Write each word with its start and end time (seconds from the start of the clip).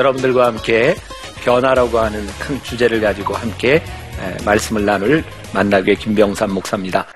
여러분들과 0.00 0.46
함께 0.46 0.96
변화라고 1.44 1.98
하는 1.98 2.26
큰 2.38 2.62
주제를 2.62 3.00
가지고 3.00 3.34
함께 3.34 3.82
말씀을 4.44 4.84
나눌 4.84 5.22
만나게 5.52 5.94
김병삼 5.94 6.52
목사입니다. 6.52 7.06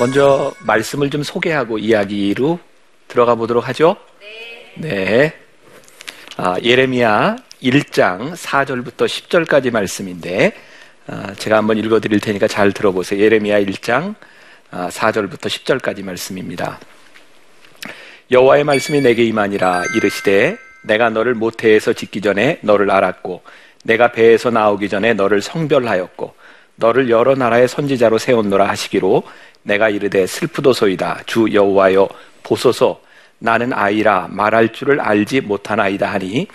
먼저 0.00 0.54
말씀을 0.60 1.10
좀 1.10 1.22
소개하고 1.22 1.76
이야기로 1.76 2.58
들어가 3.06 3.34
보도록 3.34 3.68
하죠. 3.68 3.96
네. 4.78 4.88
네. 4.88 5.34
아, 6.38 6.56
예레미야 6.62 7.36
1장 7.62 8.32
4절부터 8.32 9.04
10절까지 9.04 9.70
말씀인데 9.70 10.54
아, 11.06 11.34
제가 11.34 11.58
한번 11.58 11.76
읽어 11.76 12.00
드릴 12.00 12.18
테니까 12.18 12.48
잘 12.48 12.72
들어보세요. 12.72 13.20
예레미야 13.20 13.60
1장 13.60 14.14
4절부터 14.72 15.48
10절까지 15.48 16.02
말씀입니다. 16.02 16.80
여호와의 18.30 18.64
말씀이 18.64 19.02
내게 19.02 19.24
임하니라 19.24 19.82
이르시되 19.96 20.56
내가 20.84 21.10
너를 21.10 21.34
모태에서 21.34 21.92
짓기 21.92 22.22
전에 22.22 22.58
너를 22.62 22.90
알았고 22.90 23.42
내가 23.84 24.12
배에서 24.12 24.50
나오기 24.50 24.88
전에 24.88 25.12
너를 25.12 25.42
성별하였고 25.42 26.34
너를 26.80 27.10
여러 27.10 27.34
나라의 27.34 27.68
선지자로 27.68 28.16
세웠노라 28.18 28.66
하시기로 28.68 29.22
내가 29.62 29.90
이르되 29.90 30.26
슬프도소이다. 30.26 31.20
주 31.26 31.46
여호와여 31.52 32.08
보소서. 32.42 33.00
나는 33.38 33.72
아이라 33.72 34.28
말할 34.30 34.72
줄을 34.72 35.00
알지 35.00 35.42
못하나이다 35.42 36.10
하니 36.12 36.46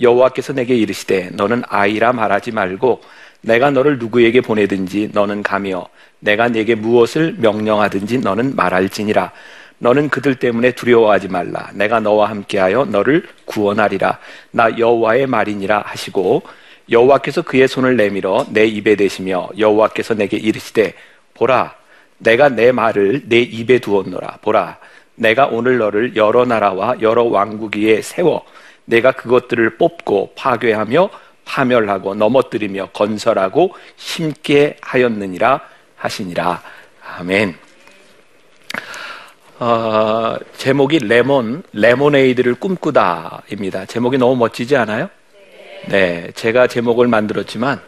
여호와께서 0.00 0.52
내게 0.52 0.74
이르시되 0.74 1.30
너는 1.32 1.62
아이라 1.68 2.12
말하지 2.12 2.50
말고 2.50 3.00
내가 3.42 3.70
너를 3.70 3.98
누구에게 3.98 4.40
보내든지 4.40 5.10
너는 5.12 5.42
가며 5.42 5.86
내가 6.20 6.48
네게 6.48 6.74
무엇을 6.74 7.36
명령하든지 7.38 8.18
너는 8.18 8.56
말할지니라. 8.56 9.32
너는 9.78 10.08
그들 10.08 10.36
때문에 10.36 10.72
두려워하지 10.72 11.28
말라. 11.28 11.68
내가 11.74 12.00
너와 12.00 12.30
함께하여 12.30 12.86
너를 12.86 13.26
구원하리라. 13.44 14.18
나 14.50 14.78
여호와의 14.78 15.26
말이니라 15.26 15.82
하시고 15.84 16.42
여호와께서 16.90 17.42
그의 17.42 17.68
손을 17.68 17.96
내밀어 17.96 18.46
내 18.50 18.66
입에 18.66 18.96
대시며 18.96 19.48
여호와께서 19.58 20.14
내게 20.14 20.36
이르시되 20.36 20.94
보라 21.34 21.74
내가 22.18 22.48
내 22.48 22.72
말을 22.72 23.22
내 23.26 23.40
입에 23.40 23.78
두었노라. 23.78 24.38
보라, 24.42 24.78
내가 25.16 25.46
오늘 25.46 25.78
너를 25.78 26.16
여러 26.16 26.44
나라와 26.44 26.96
여러 27.00 27.24
왕국 27.24 27.76
위에 27.76 28.02
세워 28.02 28.44
내가 28.84 29.12
그것들을 29.12 29.76
뽑고 29.76 30.32
파괴하며 30.34 31.10
파멸하고 31.44 32.14
넘어뜨리며 32.14 32.90
건설하고 32.92 33.74
심게 33.96 34.76
하였느니라 34.80 35.60
하시니라. 35.96 36.62
아멘. 37.16 37.56
어, 39.60 40.36
제목이 40.56 40.98
레몬, 41.00 41.62
레모네이드를 41.72 42.56
꿈꾸다입니다. 42.56 43.86
제목이 43.86 44.18
너무 44.18 44.36
멋지지 44.36 44.76
않아요? 44.76 45.08
네, 45.86 46.30
제가 46.34 46.66
제목을 46.66 47.08
만들었지만 47.08 47.80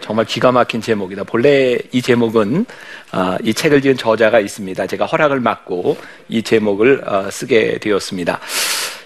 정말 0.00 0.26
기가 0.26 0.52
막힌 0.52 0.80
제목이다. 0.80 1.24
본래 1.24 1.78
이 1.92 2.02
제목은 2.02 2.66
어, 3.12 3.36
이 3.42 3.54
책을 3.54 3.80
지은 3.80 3.96
저자가 3.96 4.40
있습니다. 4.40 4.86
제가 4.86 5.06
허락을 5.06 5.42
받고 5.42 5.96
이 6.28 6.42
제목을 6.42 7.02
어, 7.06 7.30
쓰게 7.30 7.78
되었습니다. 7.78 8.38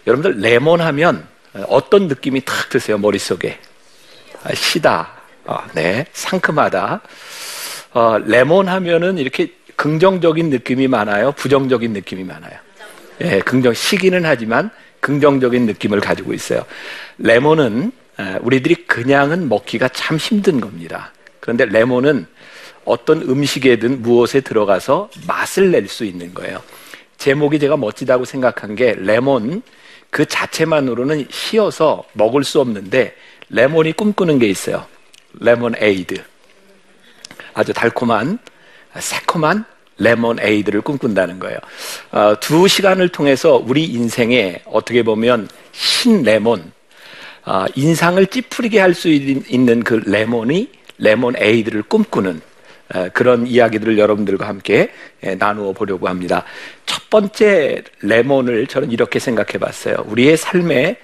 여러분들 0.06 0.40
레몬 0.40 0.80
하면 0.80 1.26
어떤 1.68 2.08
느낌이 2.08 2.40
탁 2.44 2.68
드세요 2.68 2.98
머릿속에? 2.98 3.58
아, 4.42 4.54
시다. 4.54 5.10
어, 5.44 5.58
네, 5.74 6.06
상큼하다. 6.12 7.00
어, 7.92 8.18
레몬 8.26 8.68
하면은 8.68 9.18
이렇게 9.18 9.52
긍정적인 9.76 10.50
느낌이 10.50 10.88
많아요. 10.88 11.32
부정적인 11.32 11.92
느낌이 11.92 12.24
많아요. 12.24 12.58
예, 13.20 13.38
긍정 13.40 13.72
시기는 13.72 14.24
하지만 14.24 14.70
긍정적인 15.00 15.66
느낌을 15.66 16.00
가지고 16.00 16.32
있어요. 16.32 16.64
레몬은 17.18 17.92
우리들이 18.42 18.86
그냥은 18.86 19.48
먹기가 19.48 19.88
참 19.88 20.16
힘든 20.16 20.60
겁니다. 20.60 21.12
그런데 21.40 21.64
레몬은 21.66 22.26
어떤 22.84 23.22
음식에든 23.22 24.02
무엇에 24.02 24.40
들어가서 24.40 25.10
맛을 25.26 25.70
낼 25.72 25.88
수 25.88 26.04
있는 26.04 26.32
거예요. 26.34 26.62
제목이 27.18 27.58
제가 27.58 27.76
멋지다고 27.76 28.24
생각한 28.24 28.74
게 28.76 28.94
레몬 28.98 29.62
그 30.10 30.24
자체만으로는 30.24 31.26
시어서 31.30 32.04
먹을 32.12 32.44
수 32.44 32.60
없는데 32.60 33.14
레몬이 33.50 33.92
꿈꾸는 33.92 34.38
게 34.38 34.46
있어요. 34.48 34.86
레몬 35.40 35.74
에이드. 35.80 36.22
아주 37.54 37.72
달콤한 37.72 38.38
새콤한 38.98 39.64
레몬 39.98 40.38
에이드를 40.40 40.82
꿈꾼다는 40.82 41.38
거예요. 41.38 41.58
어, 42.12 42.34
두 42.40 42.68
시간을 42.68 43.08
통해서 43.08 43.56
우리 43.56 43.84
인생에 43.84 44.62
어떻게 44.66 45.02
보면 45.02 45.48
신 45.72 46.22
레몬, 46.22 46.60
어, 46.60 46.75
인상을 47.74 48.26
찌푸리게 48.26 48.80
할 48.80 48.94
수 48.94 49.08
있는 49.08 49.82
그 49.82 50.02
레몬이 50.06 50.70
레몬 50.98 51.34
에이드를 51.36 51.82
꿈꾸는 51.82 52.40
어, 52.94 53.08
그런 53.12 53.46
이야기들을 53.46 53.98
여러분들과 53.98 54.46
함께 54.46 54.90
나누어 55.38 55.72
보려고 55.72 56.08
합니다. 56.08 56.44
첫 56.86 57.10
번째 57.10 57.82
레몬을 58.00 58.68
저는 58.68 58.92
이렇게 58.92 59.18
생각해 59.18 59.58
봤어요. 59.58 59.96
우리의 60.06 60.36
삶에 60.36 60.96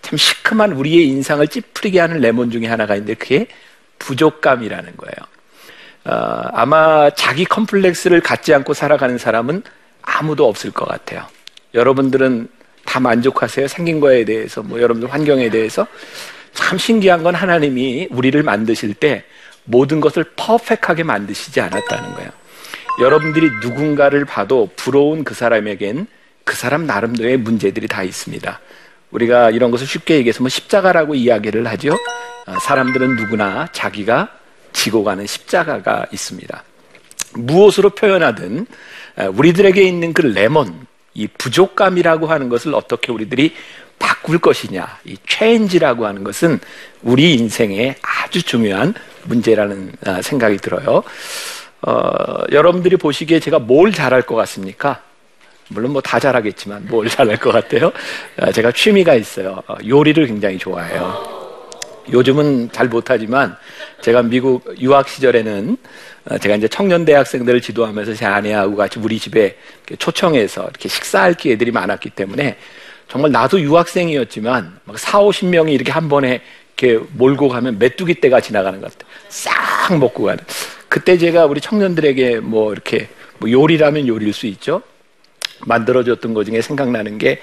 참 0.00 0.16
시큼한 0.16 0.72
우리의 0.72 1.08
인상을 1.08 1.46
찌푸리게 1.48 1.98
하는 1.98 2.20
레몬 2.20 2.50
중에 2.50 2.66
하나가 2.66 2.94
있는데 2.94 3.14
그게 3.14 3.48
부족감이라는 3.98 4.96
거예요. 4.96 5.14
어, 6.04 6.48
아마 6.52 7.10
자기 7.10 7.44
컴플렉스를 7.44 8.20
갖지 8.20 8.54
않고 8.54 8.74
살아가는 8.74 9.18
사람은 9.18 9.62
아무도 10.02 10.46
없을 10.48 10.70
것 10.70 10.86
같아요. 10.86 11.26
여러분들은 11.72 12.48
다 12.84 13.00
만족하세요? 13.00 13.68
생긴 13.68 14.00
거에 14.00 14.24
대해서, 14.24 14.62
뭐 14.62 14.80
여러분들 14.80 15.12
환경에 15.12 15.50
대해서. 15.50 15.86
참 16.52 16.78
신기한 16.78 17.22
건 17.22 17.34
하나님이 17.34 18.08
우리를 18.10 18.40
만드실 18.42 18.94
때 18.94 19.24
모든 19.64 20.00
것을 20.00 20.24
퍼펙하게 20.36 21.02
만드시지 21.02 21.60
않았다는 21.60 22.14
거예요. 22.14 22.30
여러분들이 23.00 23.50
누군가를 23.60 24.24
봐도 24.24 24.70
부러운 24.76 25.24
그 25.24 25.34
사람에겐 25.34 26.06
그 26.44 26.54
사람 26.54 26.86
나름대로의 26.86 27.38
문제들이 27.38 27.88
다 27.88 28.02
있습니다. 28.02 28.60
우리가 29.10 29.50
이런 29.50 29.70
것을 29.70 29.86
쉽게 29.86 30.16
얘기해서 30.16 30.42
뭐 30.42 30.48
십자가라고 30.48 31.14
이야기를 31.14 31.66
하죠. 31.66 31.94
어, 32.46 32.58
사람들은 32.60 33.16
누구나 33.16 33.66
자기가 33.72 34.28
지고 34.72 35.02
가는 35.02 35.26
십자가가 35.26 36.06
있습니다. 36.12 36.62
무엇으로 37.34 37.90
표현하든 37.90 38.66
우리들에게 39.32 39.82
있는 39.82 40.12
그 40.12 40.22
레몬, 40.22 40.86
이 41.14 41.26
부족감이라고 41.26 42.26
하는 42.26 42.48
것을 42.48 42.74
어떻게 42.74 43.12
우리들이 43.12 43.54
바꿀 43.98 44.38
것이냐, 44.38 44.98
이 45.04 45.16
체인지라고 45.26 46.06
하는 46.06 46.24
것은 46.24 46.58
우리 47.02 47.34
인생에 47.34 47.96
아주 48.02 48.42
중요한 48.42 48.94
문제라는 49.24 49.92
아, 50.04 50.20
생각이 50.20 50.58
들어요. 50.58 51.02
어, 51.82 52.38
여러분들이 52.50 52.96
보시기에 52.96 53.40
제가 53.40 53.58
뭘 53.58 53.92
잘할 53.92 54.22
것 54.22 54.34
같습니까? 54.34 55.00
물론 55.68 55.92
뭐 55.92 56.02
다 56.02 56.18
잘하겠지만 56.18 56.86
뭘 56.88 57.08
잘할 57.08 57.38
것 57.38 57.50
같아요? 57.52 57.92
아, 58.38 58.52
제가 58.52 58.72
취미가 58.72 59.14
있어요. 59.14 59.62
어, 59.66 59.76
요리를 59.86 60.26
굉장히 60.26 60.58
좋아해요. 60.58 61.34
요즘은 62.12 62.70
잘 62.72 62.88
못하지만 62.88 63.56
제가 64.02 64.22
미국 64.22 64.62
유학 64.78 65.08
시절에는 65.08 65.76
어, 65.76 65.78
제가 66.40 66.56
이제 66.56 66.68
청년 66.68 67.04
대학생들을 67.04 67.60
지도하면서 67.60 68.14
제 68.14 68.24
아내하고 68.24 68.76
같이 68.76 68.98
우리 68.98 69.18
집에 69.18 69.56
초청해서 69.98 70.62
이렇게 70.62 70.88
식사할 70.88 71.34
기회들이 71.34 71.70
많았기 71.70 72.10
때문에 72.10 72.56
정말 73.08 73.30
나도 73.30 73.60
유학생이었지만 73.60 74.80
막 74.84 74.98
4, 74.98 75.20
50명이 75.20 75.72
이렇게 75.72 75.92
한 75.92 76.08
번에 76.08 76.40
이렇게 76.76 77.04
몰고 77.12 77.48
가면 77.48 77.78
메뚜기 77.78 78.20
떼가 78.20 78.40
지나가는 78.40 78.80
것 78.80 78.92
같아요. 78.92 79.12
싹 79.28 79.98
먹고 79.98 80.24
가는. 80.24 80.42
그때 80.88 81.18
제가 81.18 81.44
우리 81.46 81.60
청년들에게 81.60 82.40
뭐 82.40 82.72
이렇게 82.72 83.08
뭐 83.38 83.50
요리라면 83.50 84.08
요리일 84.08 84.32
수 84.32 84.46
있죠. 84.46 84.82
만들어줬던 85.66 86.34
것 86.34 86.44
중에 86.44 86.62
생각나는 86.62 87.18
게 87.18 87.40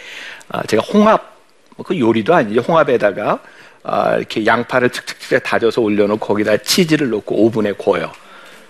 아, 0.50 0.64
제가 0.64 0.84
홍합, 0.84 1.38
뭐그 1.78 2.00
요리도 2.00 2.34
아니죠. 2.34 2.62
홍합에다가 2.62 3.40
아, 3.84 4.16
이렇게 4.18 4.46
양파를 4.46 4.90
칙칙칙 4.90 5.44
다져서 5.44 5.82
올려놓고 5.82 6.26
거기다 6.26 6.58
치즈를 6.58 7.10
넣고 7.12 7.46
오븐에 7.46 7.74
구워요. 7.74 8.12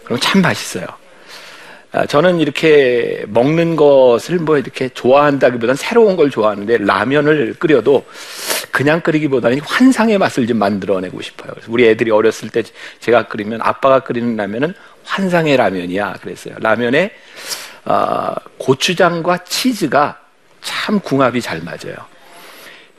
그럼 0.04 0.20
참 0.20 0.42
맛있어요. 0.42 0.86
아, 1.94 2.06
저는 2.06 2.40
이렇게 2.40 3.26
먹는 3.28 3.76
것을 3.76 4.40
뭐 4.40 4.58
이렇게 4.58 4.88
좋아한다기보다는 4.90 5.76
새로운 5.76 6.16
걸 6.16 6.30
좋아하는데 6.30 6.78
라면을 6.80 7.56
끓여도 7.60 8.06
그냥 8.72 9.02
끓이기보다는 9.02 9.60
환상의 9.60 10.18
맛을 10.18 10.48
좀 10.48 10.58
만들어내고 10.58 11.22
싶어요. 11.22 11.52
그래서 11.52 11.70
우리 11.70 11.86
애들이 11.88 12.10
어렸을 12.12 12.50
때 12.50 12.64
제가 13.02 13.28
끓이면 13.28 13.60
아빠가 13.62 14.00
끓이는 14.00 14.38
라면은 14.38 14.74
환상의 15.04 15.58
라면이야 15.58 16.14
그랬어요. 16.22 16.56
라면에 16.60 17.12
어, 17.84 18.36
고추장과 18.58 19.40
치즈가 19.44 20.22
참 20.62 21.00
궁합이 21.02 21.42
잘 21.42 21.60
맞아요. 21.62 21.96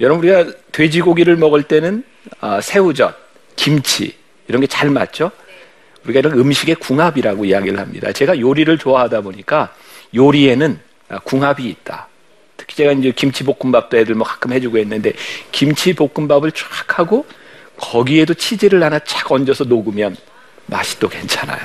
여러분 0.01 0.29
우리가 0.29 0.53
돼지고기를 0.73 1.37
먹을 1.37 1.63
때는 1.63 2.05
어, 2.43 2.61
새우젓, 2.61 3.15
김치 3.57 4.17
이런 4.49 4.61
게 4.61 4.67
잘 4.67 4.91
맞죠? 4.91 5.31
우리가 6.05 6.21
이런 6.21 6.39
음식의 6.39 6.77
궁합이라고 6.77 7.45
이야기를 7.45 7.79
합니다. 7.79 8.13
제가 8.13 8.39
요리를 8.39 8.77
좋아하다 8.79 9.21
보니까 9.23 9.75
요리에는 10.15 10.79
아, 11.09 11.19
궁합이 11.21 11.65
있다. 11.65 12.09
특히 12.57 12.77
제가 12.77 12.93
이제 12.93 13.13
김치볶음밥도 13.13 13.97
애들 13.99 14.15
뭐 14.15 14.27
가끔 14.27 14.53
해주고 14.53 14.79
했는데 14.79 15.13
김치볶음밥을 15.53 16.53
쫙 16.53 16.99
하고 16.99 17.27
거기에도 17.77 18.35
치즈를 18.35 18.83
하나 18.83 18.99
착 19.01 19.31
얹어서 19.33 19.65
녹으면 19.65 20.17
맛이 20.67 20.99
또 20.99 21.09
괜찮아요. 21.09 21.61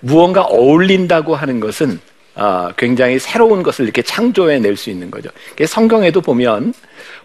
무언가 0.00 0.42
어울린다고 0.42 1.34
하는 1.34 1.60
것은 1.60 2.00
아, 2.40 2.72
굉장히 2.76 3.18
새로운 3.18 3.64
것을 3.64 3.84
이렇게 3.84 4.00
창조해낼 4.00 4.76
수 4.76 4.90
있는 4.90 5.10
거죠. 5.10 5.28
성경에도 5.66 6.20
보면 6.20 6.72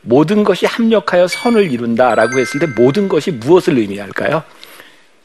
모든 0.02 0.44
것이 0.44 0.66
합력하여 0.66 1.28
선을 1.28 1.72
이룬다라고 1.72 2.40
했을 2.40 2.60
때 2.60 2.66
모든 2.76 3.08
것이 3.08 3.30
무엇을 3.30 3.78
의미할까요? 3.78 4.44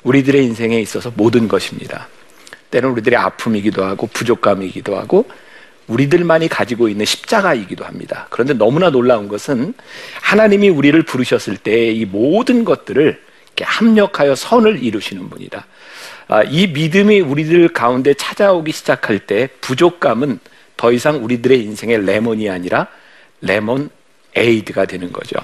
우리들의 0.04 0.44
인생에 0.44 0.80
있어서 0.80 1.12
모든 1.16 1.48
것입니다. 1.48 2.08
때는 2.70 2.90
우리들의 2.90 3.18
아픔이기도 3.18 3.84
하고 3.84 4.06
부족감이기도 4.06 4.96
하고 4.96 5.26
우리들만이 5.86 6.48
가지고 6.48 6.88
있는 6.88 7.06
십자가이기도 7.06 7.84
합니다. 7.84 8.26
그런데 8.30 8.52
너무나 8.52 8.90
놀라운 8.90 9.28
것은 9.28 9.74
하나님이 10.20 10.68
우리를 10.68 11.02
부르셨을 11.02 11.56
때 11.56 11.92
이 11.92 12.04
모든 12.04 12.64
것들을 12.64 13.22
합력하여 13.60 14.34
선을 14.36 14.82
이루시는 14.84 15.30
분이다. 15.30 15.66
아, 16.28 16.42
이 16.44 16.68
믿음이 16.68 17.20
우리들 17.20 17.68
가운데 17.68 18.14
찾아오기 18.14 18.70
시작할 18.70 19.20
때 19.20 19.48
부족감은 19.60 20.38
더 20.76 20.92
이상 20.92 21.24
우리들의 21.24 21.60
인생의 21.64 22.04
레몬이 22.04 22.48
아니라 22.50 22.86
레몬 23.40 23.90
에이드가 24.36 24.84
되는 24.84 25.10
거죠. 25.12 25.38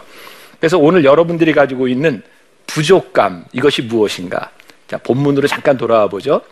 그래서 0.60 0.78
오늘 0.78 1.04
여러분들이 1.04 1.52
가지고 1.52 1.88
있는 1.88 2.22
부족감 2.66 3.44
이것이 3.52 3.82
무엇인가? 3.82 4.50
자, 4.88 4.98
본문으로 4.98 5.48
잠깐 5.48 5.76
돌아와 5.76 6.08
보죠. 6.08 6.42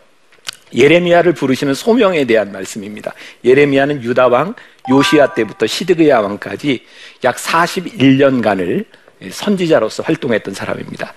예레미야를 0.74 1.34
부르시는 1.34 1.74
소명에 1.74 2.24
대한 2.24 2.50
말씀입니다. 2.50 3.12
예레미야는 3.44 4.02
유다 4.02 4.28
왕 4.28 4.54
요시야 4.90 5.34
때부터 5.34 5.66
시드기야 5.66 6.20
왕까지 6.20 6.84
약 7.24 7.36
41년간을 7.36 8.86
선지자로서 9.30 10.02
활동했던 10.02 10.54
사람입니다. 10.54 11.12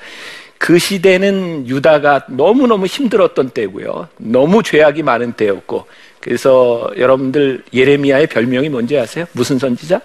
그 0.57 0.79
시대는 0.79 1.67
유다가 1.67 2.25
너무너무 2.27 2.85
힘들었던 2.85 3.49
때고요. 3.49 4.07
너무 4.17 4.63
죄악이 4.63 5.03
많은 5.03 5.33
때였고 5.33 5.85
그래서 6.19 6.89
여러분들 6.97 7.63
예레미야의 7.73 8.27
별명이 8.27 8.69
뭔지 8.69 8.97
아세요? 8.97 9.25
무슨 9.33 9.59
선지자? 9.59 10.01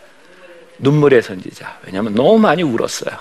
눈물의 0.78 1.22
선지자. 1.22 1.78
왜냐하면 1.87 2.14
너무 2.14 2.38
많이 2.38 2.62
울었어요. 2.62 3.16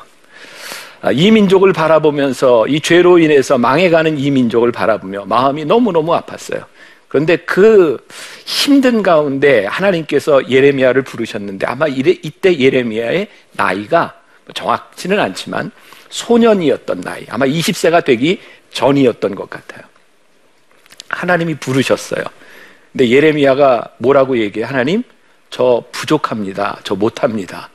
아, 1.01 1.11
이 1.11 1.31
민족을 1.31 1.71
바라보면서 1.71 2.67
이 2.67 2.81
죄로 2.81 3.19
인해서 3.19 3.57
망해가는 3.57 4.17
이 4.17 4.31
민족을 4.31 4.71
바라보며 4.71 5.25
마음이 5.25 5.65
너무너무 5.65 6.11
아팠어요. 6.13 6.65
그런데 7.07 7.37
그 7.37 7.97
힘든 8.45 9.01
가운데 9.01 9.65
하나님께서 9.65 10.49
예레미야를 10.49 11.01
부르셨는데 11.03 11.65
아마 11.65 11.87
이때 11.87 12.57
예레미야의 12.57 13.27
나이가 13.53 14.13
정확치는 14.53 15.19
않지만 15.19 15.71
소년이었던 16.09 17.01
나이, 17.01 17.25
아마 17.29 17.45
20세가 17.45 18.03
되기 18.03 18.41
전이었던 18.71 19.35
것 19.35 19.49
같아요. 19.49 19.83
하나님이 21.09 21.55
부르셨어요. 21.55 22.23
근데 22.91 23.09
예레미야가 23.09 23.95
뭐라고 23.97 24.37
얘기해? 24.37 24.65
하나님, 24.65 25.03
저 25.49 25.83
부족합니다. 25.91 26.79
저 26.83 26.95
못합니다. 26.95 27.69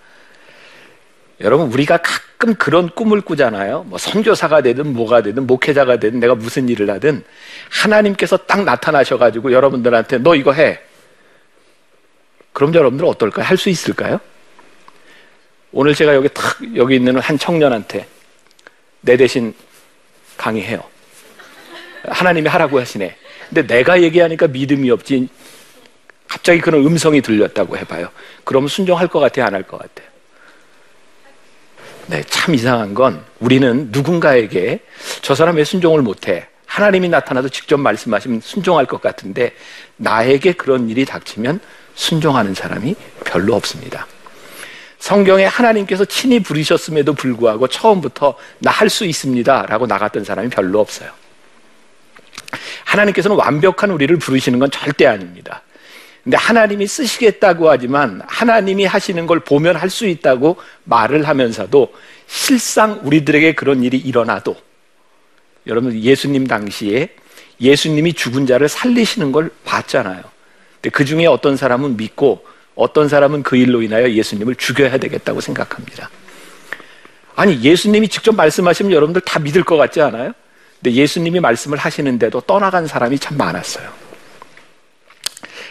여러분 1.40 1.72
우리가 1.72 1.98
가끔 1.98 2.54
그런 2.54 2.88
꿈을 2.90 3.20
꾸잖아요. 3.20 3.84
뭐 3.84 3.98
선교사가 3.98 4.62
되든 4.62 4.92
뭐가 4.92 5.22
되든 5.22 5.46
목회자가 5.46 5.98
되든 5.98 6.20
내가 6.20 6.34
무슨 6.34 6.68
일을 6.68 6.88
하든 6.90 7.24
하나님께서 7.70 8.36
딱 8.38 8.62
나타나셔 8.64 9.18
가지고 9.18 9.52
여러분들한테 9.52 10.18
너 10.18 10.34
이거 10.36 10.52
해. 10.52 10.78
그럼 12.52 12.72
여러분들 12.74 13.04
어떨까요? 13.06 13.44
할 13.44 13.56
수 13.56 13.68
있을까요? 13.68 14.20
오늘 15.72 15.94
제가 15.94 16.14
여기 16.14 16.28
탁 16.28 16.44
여기 16.76 16.94
있는 16.96 17.18
한 17.18 17.36
청년한테 17.36 18.06
내 19.00 19.16
대신 19.16 19.52
강의해요. 20.36 20.82
하나님이 22.08 22.48
하라고 22.48 22.80
하시네. 22.80 23.16
근데 23.48 23.66
내가 23.66 24.00
얘기하니까 24.02 24.46
믿음이 24.46 24.88
없지. 24.90 25.28
갑자기 26.28 26.60
그런 26.60 26.86
음성이 26.86 27.20
들렸다고 27.20 27.76
해봐요. 27.78 28.08
그러면 28.44 28.68
순종할 28.68 29.08
것 29.08 29.18
같아요? 29.20 29.46
안 29.46 29.54
할 29.54 29.62
것 29.64 29.78
같아요? 29.78 30.13
네, 32.06 32.22
참 32.24 32.54
이상한 32.54 32.94
건 32.94 33.24
우리는 33.40 33.88
누군가에게 33.90 34.80
저 35.22 35.34
사람 35.34 35.56
왜 35.56 35.64
순종을 35.64 36.02
못해? 36.02 36.46
하나님이 36.66 37.08
나타나서 37.08 37.48
직접 37.48 37.78
말씀하시면 37.78 38.40
순종할 38.42 38.84
것 38.86 39.00
같은데 39.00 39.54
나에게 39.96 40.52
그런 40.52 40.88
일이 40.90 41.04
닥치면 41.04 41.60
순종하는 41.94 42.54
사람이 42.54 42.94
별로 43.24 43.54
없습니다. 43.54 44.06
성경에 44.98 45.44
하나님께서 45.44 46.04
친히 46.04 46.40
부르셨음에도 46.40 47.12
불구하고 47.14 47.68
처음부터 47.68 48.36
나 48.58 48.70
할 48.70 48.88
수 48.90 49.04
있습니다 49.04 49.66
라고 49.68 49.86
나갔던 49.86 50.24
사람이 50.24 50.48
별로 50.48 50.80
없어요. 50.80 51.10
하나님께서는 52.84 53.36
완벽한 53.36 53.90
우리를 53.90 54.16
부르시는 54.18 54.58
건 54.58 54.70
절대 54.70 55.06
아닙니다. 55.06 55.62
근데 56.24 56.38
하나님이 56.38 56.86
쓰시겠다고 56.86 57.68
하지만 57.70 58.22
하나님이 58.26 58.86
하시는 58.86 59.26
걸 59.26 59.40
보면 59.40 59.76
할 59.76 59.90
수 59.90 60.06
있다고 60.06 60.56
말을 60.84 61.28
하면서도 61.28 61.92
실상 62.26 63.00
우리들에게 63.04 63.54
그런 63.54 63.84
일이 63.84 63.98
일어나도 63.98 64.56
여러분 65.66 65.94
예수님 65.94 66.46
당시에 66.46 67.10
예수님이 67.60 68.14
죽은 68.14 68.46
자를 68.46 68.68
살리시는 68.68 69.30
걸 69.30 69.50
봤잖아요. 69.64 70.22
근데 70.76 70.90
그 70.90 71.04
중에 71.04 71.26
어떤 71.26 71.56
사람은 71.56 71.96
믿고 71.96 72.44
어떤 72.74 73.08
사람은 73.08 73.42
그 73.44 73.56
일로 73.56 73.82
인하여 73.82 74.10
예수님을 74.10 74.56
죽여야 74.56 74.98
되겠다고 74.98 75.40
생각합니다. 75.40 76.10
아니 77.36 77.62
예수님이 77.62 78.08
직접 78.08 78.34
말씀하시면 78.34 78.92
여러분들 78.92 79.20
다 79.22 79.38
믿을 79.38 79.62
것 79.62 79.76
같지 79.76 80.00
않아요? 80.00 80.32
근데 80.82 80.96
예수님이 80.96 81.40
말씀을 81.40 81.78
하시는데도 81.78 82.40
떠나간 82.42 82.86
사람이 82.86 83.18
참 83.18 83.36
많았어요. 83.36 84.03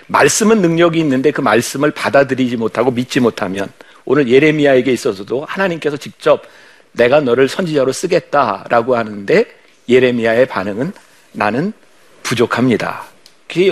말씀은 0.08 0.62
능력이 0.62 1.00
있는데 1.00 1.32
그 1.32 1.42
말씀을 1.42 1.92
받아들이지 1.92 2.58
못하고 2.58 2.92
믿지 2.92 3.20
못하면 3.20 3.72
오늘 4.06 4.28
예레미야에게 4.28 4.92
있어서도 4.92 5.46
하나님께서 5.46 5.98
직접 5.98 6.44
내가 6.92 7.22
너를 7.22 7.48
선지자로 7.48 7.92
쓰겠다라고 7.92 8.96
하는데 8.96 9.46
예레미야의 9.90 10.48
반응은 10.48 10.94
나는 11.32 11.74
부족합니다. 12.22 13.04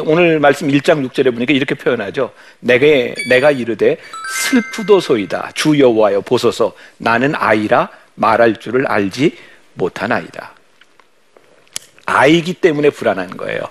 오늘 0.06 0.40
말씀 0.40 0.68
1장 0.68 1.08
6절에 1.10 1.34
보니까 1.34 1.54
이렇게 1.54 1.74
표현하죠. 1.74 2.32
내게 2.60 3.16
내가 3.30 3.50
이르되 3.50 3.98
슬프도소이다. 4.44 5.52
주 5.56 5.80
여호와여 5.80 6.22
보소서 6.22 6.74
나는 6.98 7.34
아이라 7.36 7.90
말할 8.16 8.58
줄을 8.58 8.86
알지 8.86 9.36
못하나이다. 9.74 10.54
아이기 12.06 12.54
때문에 12.56 12.92
불안한 12.92 13.38
거예요. 13.38 13.62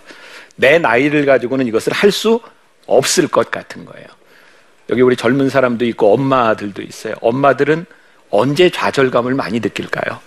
내 0.56 0.78
나이를 0.78 1.26
가지고는 1.26 1.66
이것을 1.66 1.92
할 1.92 2.10
수 2.10 2.40
없을 2.86 3.28
것 3.28 3.50
같은 3.50 3.84
거예요. 3.84 4.06
여기 4.88 5.02
우리 5.02 5.14
젊은 5.14 5.48
사람도 5.48 5.84
있고 5.86 6.12
엄마들도 6.14 6.82
있어요. 6.82 7.14
엄마들은 7.20 7.86
언제 8.30 8.68
좌절감을 8.70 9.34
많이 9.34 9.60
느낄까요? 9.60 10.18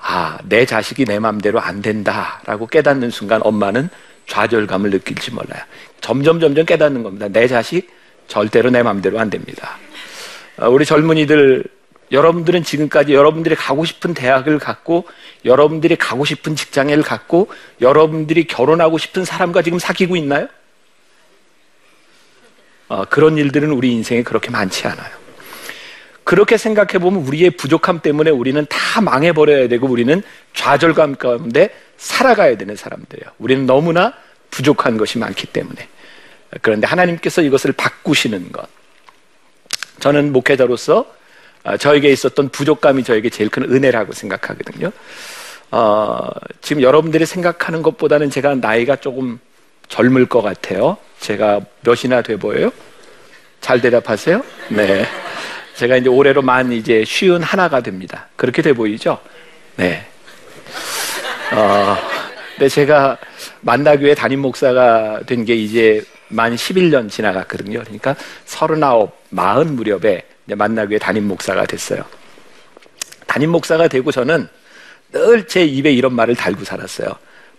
아, 0.00 0.38
내 0.44 0.66
자식이 0.66 1.04
내 1.04 1.18
마음대로 1.18 1.60
안 1.60 1.82
된다라고 1.82 2.66
깨닫는 2.66 3.10
순간 3.10 3.40
엄마는 3.44 3.88
좌절감을 4.26 4.90
느낄지 4.90 5.30
몰라요. 5.32 5.62
점점 6.00 6.40
점점 6.40 6.64
깨닫는 6.64 7.02
겁니다. 7.02 7.28
내 7.28 7.46
자식 7.46 7.88
절대로 8.26 8.70
내 8.70 8.82
마음대로 8.82 9.20
안 9.20 9.30
됩니다. 9.30 9.78
아, 10.58 10.68
우리 10.68 10.84
젊은이들 10.84 11.64
여러분들은 12.12 12.62
지금까지 12.62 13.14
여러분들이 13.14 13.54
가고 13.54 13.84
싶은 13.84 14.14
대학을 14.14 14.58
갖고 14.58 15.06
여러분들이 15.44 15.96
가고 15.96 16.24
싶은 16.24 16.54
직장을 16.54 17.00
갖고 17.02 17.48
여러분들이 17.80 18.46
결혼하고 18.46 18.98
싶은 18.98 19.24
사람과 19.24 19.62
지금 19.62 19.78
사귀고 19.78 20.16
있나요? 20.16 20.48
어, 22.88 23.04
그런 23.06 23.36
일들은 23.36 23.70
우리 23.72 23.92
인생에 23.92 24.22
그렇게 24.22 24.50
많지 24.50 24.86
않아요. 24.86 25.26
그렇게 26.22 26.56
생각해 26.56 26.98
보면 26.98 27.24
우리의 27.24 27.50
부족함 27.50 28.00
때문에 28.00 28.30
우리는 28.30 28.64
다 28.68 29.00
망해버려야 29.00 29.68
되고 29.68 29.86
우리는 29.86 30.22
좌절감 30.54 31.16
가운데 31.16 31.70
살아가야 31.96 32.56
되는 32.56 32.74
사람들이에요. 32.76 33.32
우리는 33.38 33.66
너무나 33.66 34.12
부족한 34.50 34.96
것이 34.96 35.18
많기 35.18 35.46
때문에. 35.46 35.88
그런데 36.62 36.86
하나님께서 36.86 37.42
이것을 37.42 37.72
바꾸시는 37.72 38.52
것. 38.52 38.68
저는 40.00 40.32
목회자로서 40.32 41.00
아, 41.02 41.16
저에게 41.76 42.10
있었던 42.10 42.50
부족감이 42.50 43.02
저에게 43.02 43.30
제일 43.30 43.50
큰 43.50 43.64
은혜라고 43.64 44.12
생각하거든요. 44.12 44.92
어, 45.72 46.30
지금 46.60 46.82
여러분들이 46.82 47.26
생각하는 47.26 47.82
것보다는 47.82 48.30
제가 48.30 48.54
나이가 48.54 48.96
조금 48.96 49.40
젊을 49.88 50.26
것 50.26 50.42
같아요. 50.42 50.96
제가 51.20 51.60
몇이나 51.82 52.22
돼 52.22 52.36
보여요? 52.36 52.70
잘 53.60 53.80
대답하세요? 53.80 54.44
네. 54.68 55.06
제가 55.74 55.96
이제 55.96 56.08
올해로 56.08 56.42
만 56.42 56.72
이제 56.72 57.04
쉬운 57.04 57.42
하나가 57.42 57.80
됩니다. 57.80 58.28
그렇게 58.36 58.62
돼 58.62 58.72
보이죠? 58.72 59.18
네. 59.76 60.06
어, 61.52 61.96
근데 62.56 62.68
제가 62.68 63.18
만나교회 63.60 64.14
담임 64.14 64.40
목사가 64.40 65.20
된 65.26 65.44
게 65.44 65.54
이제 65.54 66.02
만 66.28 66.54
11년 66.54 67.10
지나갔거든요. 67.10 67.80
그러니까 67.80 68.16
39, 68.46 69.10
40 69.34 69.72
무렵에 69.74 70.22
만나교회 70.54 70.98
담임 70.98 71.26
목사가 71.28 71.66
됐어요. 71.66 72.04
담임 73.26 73.50
목사가 73.50 73.88
되고 73.88 74.10
저는 74.12 74.48
늘 75.12 75.46
제 75.46 75.64
입에 75.64 75.92
이런 75.92 76.14
말을 76.14 76.34
달고 76.36 76.64
살았어요. 76.64 77.08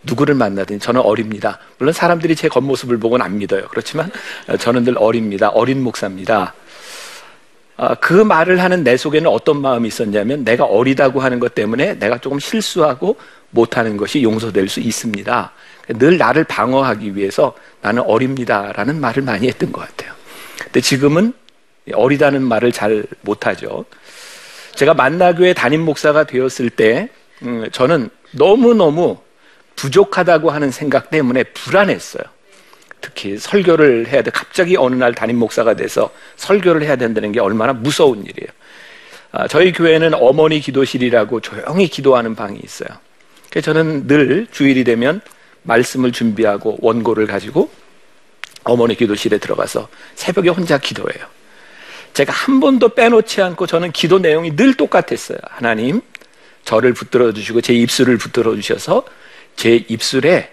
누구를 0.03 0.35
만나든 0.35 0.79
저는 0.79 1.01
어립니다. 1.01 1.59
물론 1.77 1.93
사람들이 1.93 2.35
제 2.35 2.47
겉모습을 2.47 2.97
보고는 2.99 3.25
안 3.25 3.37
믿어요. 3.37 3.67
그렇지만 3.69 4.11
저는 4.59 4.83
늘 4.83 4.95
어립니다. 4.97 5.49
어린 5.49 5.81
목사입니다. 5.81 6.53
아, 7.77 7.95
그 7.95 8.13
말을 8.13 8.61
하는 8.61 8.83
내 8.83 8.97
속에는 8.97 9.29
어떤 9.29 9.61
마음이 9.61 9.87
있었냐면 9.87 10.43
내가 10.43 10.65
어리다고 10.65 11.19
하는 11.19 11.39
것 11.39 11.53
때문에 11.53 11.95
내가 11.95 12.17
조금 12.17 12.39
실수하고 12.39 13.17
못하는 13.51 13.97
것이 13.97 14.23
용서될 14.23 14.67
수 14.67 14.79
있습니다. 14.79 15.51
늘 15.89 16.17
나를 16.17 16.43
방어하기 16.43 17.15
위해서 17.15 17.53
나는 17.81 18.01
어립니다라는 18.03 18.99
말을 18.99 19.23
많이 19.23 19.47
했던 19.47 19.71
것 19.71 19.81
같아요. 19.81 20.13
근데 20.63 20.81
지금은 20.81 21.33
어리다는 21.93 22.43
말을 22.43 22.71
잘 22.71 23.05
못하죠. 23.21 23.85
제가 24.75 24.93
만나교회 24.93 25.53
담임 25.53 25.81
목사가 25.81 26.23
되었을 26.25 26.69
때 26.69 27.09
음, 27.43 27.67
저는 27.71 28.09
너무너무 28.31 29.17
부족하다고 29.75 30.51
하는 30.51 30.71
생각 30.71 31.09
때문에 31.09 31.43
불안했어요. 31.43 32.23
특히 32.99 33.37
설교를 33.37 34.07
해야 34.07 34.21
돼. 34.21 34.31
갑자기 34.31 34.75
어느 34.75 34.95
날 34.95 35.13
담임 35.13 35.37
목사가 35.37 35.75
돼서 35.75 36.11
설교를 36.35 36.83
해야 36.83 36.95
된다는 36.95 37.31
게 37.31 37.39
얼마나 37.39 37.73
무서운 37.73 38.19
일이에요. 38.25 38.49
아, 39.31 39.47
저희 39.47 39.71
교회는 39.71 40.13
어머니 40.15 40.59
기도실이라고 40.59 41.41
조용히 41.41 41.87
기도하는 41.87 42.35
방이 42.35 42.59
있어요. 42.63 42.89
그래서 43.49 43.73
저는 43.73 44.07
늘 44.07 44.47
주일이 44.51 44.83
되면 44.83 45.21
말씀을 45.63 46.11
준비하고 46.11 46.77
원고를 46.81 47.27
가지고 47.27 47.69
어머니 48.63 48.95
기도실에 48.95 49.37
들어가서 49.37 49.87
새벽에 50.15 50.49
혼자 50.49 50.77
기도해요. 50.77 51.25
제가 52.17 52.33
한 52.33 52.59
번도 52.59 52.89
빼놓지 52.95 53.43
않고 53.43 53.67
저는 53.67 53.91
기도 53.91 54.17
내용이 54.17 54.55
늘 54.55 54.73
똑같았어요. 54.73 55.37
하나님, 55.43 56.01
저를 56.63 56.91
붙들어 56.93 57.31
주시고 57.31 57.61
제 57.61 57.75
입술을 57.75 58.17
붙들어 58.17 58.55
주셔서 58.55 59.03
제 59.55 59.85
입술에 59.87 60.51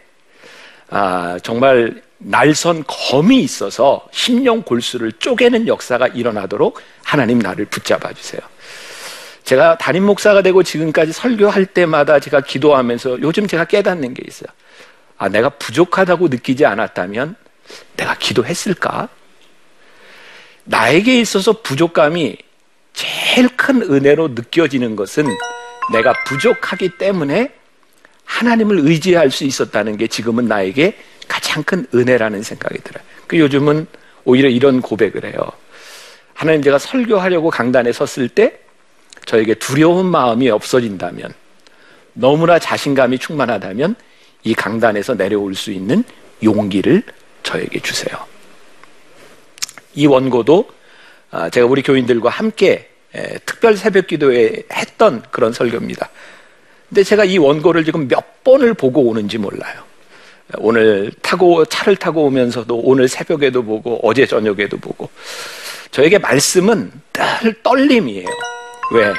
아, 0.91 1.39
정말 1.43 2.03
날선 2.19 2.85
검이 2.87 3.41
있어서 3.41 4.07
심령 4.13 4.61
골수를 4.61 5.13
쪼개는 5.13 5.67
역사가 5.67 6.09
일어나도록 6.09 6.83
하나님 7.03 7.39
나를 7.39 7.65
붙잡아 7.65 8.13
주세요. 8.13 8.43
제가 9.45 9.79
담임 9.79 10.05
목사가 10.05 10.43
되고 10.43 10.63
지금까지 10.63 11.13
설교할 11.13 11.65
때마다 11.65 12.21
제가 12.21 12.43
기도하면서 12.43 13.23
요즘 13.23 13.47
제가 13.47 13.65
깨닫는 13.65 14.13
게 14.13 14.23
있어요. 14.29 14.49
아, 15.17 15.31
내가 15.31 15.49
부족하다고 15.49 16.29
느끼지 16.29 16.67
않았다면 16.67 17.37
내가 17.97 18.19
기도했을까? 18.19 19.09
나에게 20.65 21.21
있어서 21.21 21.61
부족감이 21.63 22.37
제일 22.93 23.49
큰 23.57 23.83
은혜로 23.83 24.29
느껴지는 24.29 24.97
것은 24.97 25.27
내가 25.93 26.15
부족하기 26.25 26.91
때문에 26.99 27.53
하나님을 28.25 28.79
의지할 28.79 29.31
수 29.31 29.45
있었다는 29.45 29.97
게 29.97 30.07
지금은 30.07 30.47
나에게 30.47 30.97
가장 31.29 31.63
큰 31.63 31.87
은혜라는 31.95 32.43
생각이 32.43 32.79
들어요. 32.83 33.05
그 33.27 33.39
요즘은 33.39 33.87
오히려 34.25 34.49
이런 34.49 34.81
고백을 34.81 35.25
해요. 35.25 35.35
하나님 36.33 36.63
제가 36.63 36.79
설교하려고 36.79 37.51
강단에 37.51 37.93
섰을 37.93 38.29
때 38.29 38.59
저에게 39.27 39.55
두려운 39.55 40.07
마음이 40.07 40.51
없어진다면 40.51 41.33
너무나 42.15 42.59
자신감이 42.59 43.19
충만하다면 43.19 43.97
이 44.45 44.55
강단에서 44.55 45.17
내려올 45.17 45.55
수 45.55 45.73
있는 45.73 46.05
용기를 46.43 47.03
저에게 47.43 47.81
주세요. 47.81 48.34
이 49.95 50.07
원고도 50.07 50.69
아, 51.31 51.51
제가 51.51 51.67
우리 51.67 51.83
교인들과 51.83 52.31
함께 52.31 52.89
특별 53.47 53.77
새벽 53.77 54.09
기도에 54.09 54.65
했던 54.73 55.23
그런 55.31 55.53
설교입니다. 55.53 56.11
근데 56.89 57.03
제가 57.05 57.25
이 57.25 57.39
원고를 57.39 57.85
지금 57.85 58.09
몇 58.09 58.43
번을 58.45 58.75
보고 58.75 59.03
오는지 59.03 59.39
몰라요. 59.39 59.83
오늘 60.59 61.11
타고 61.23 61.65
차를 61.65 61.97
타고 61.97 62.25
오면서도 62.25 62.77
오늘 62.77 63.09
새벽에도 63.09 63.63
보고 63.63 63.99
어제 64.03 64.27
저녁에도 64.27 64.77
보고 64.79 65.09
저에게 65.91 66.19
말씀은 66.19 66.91
늘 67.43 67.63
떨림이에요. 67.63 68.27
왜? 68.93 69.13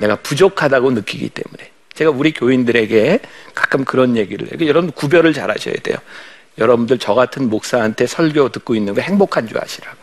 내가 0.00 0.16
부족하다고 0.16 0.92
느끼기 0.92 1.28
때문에. 1.30 1.70
제가 1.94 2.10
우리 2.12 2.32
교인들에게 2.32 3.18
가끔 3.54 3.84
그런 3.84 4.16
얘기를 4.16 4.46
해요. 4.46 4.68
여러분 4.68 4.92
구별을 4.92 5.32
잘 5.32 5.50
하셔야 5.50 5.74
돼요. 5.82 5.96
여러분들 6.58 6.98
저 6.98 7.14
같은 7.14 7.48
목사한테 7.48 8.06
설교 8.06 8.50
듣고 8.50 8.74
있는 8.74 8.94
거 8.94 9.00
행복한 9.00 9.46
줄 9.46 9.58
아시라고. 9.58 9.96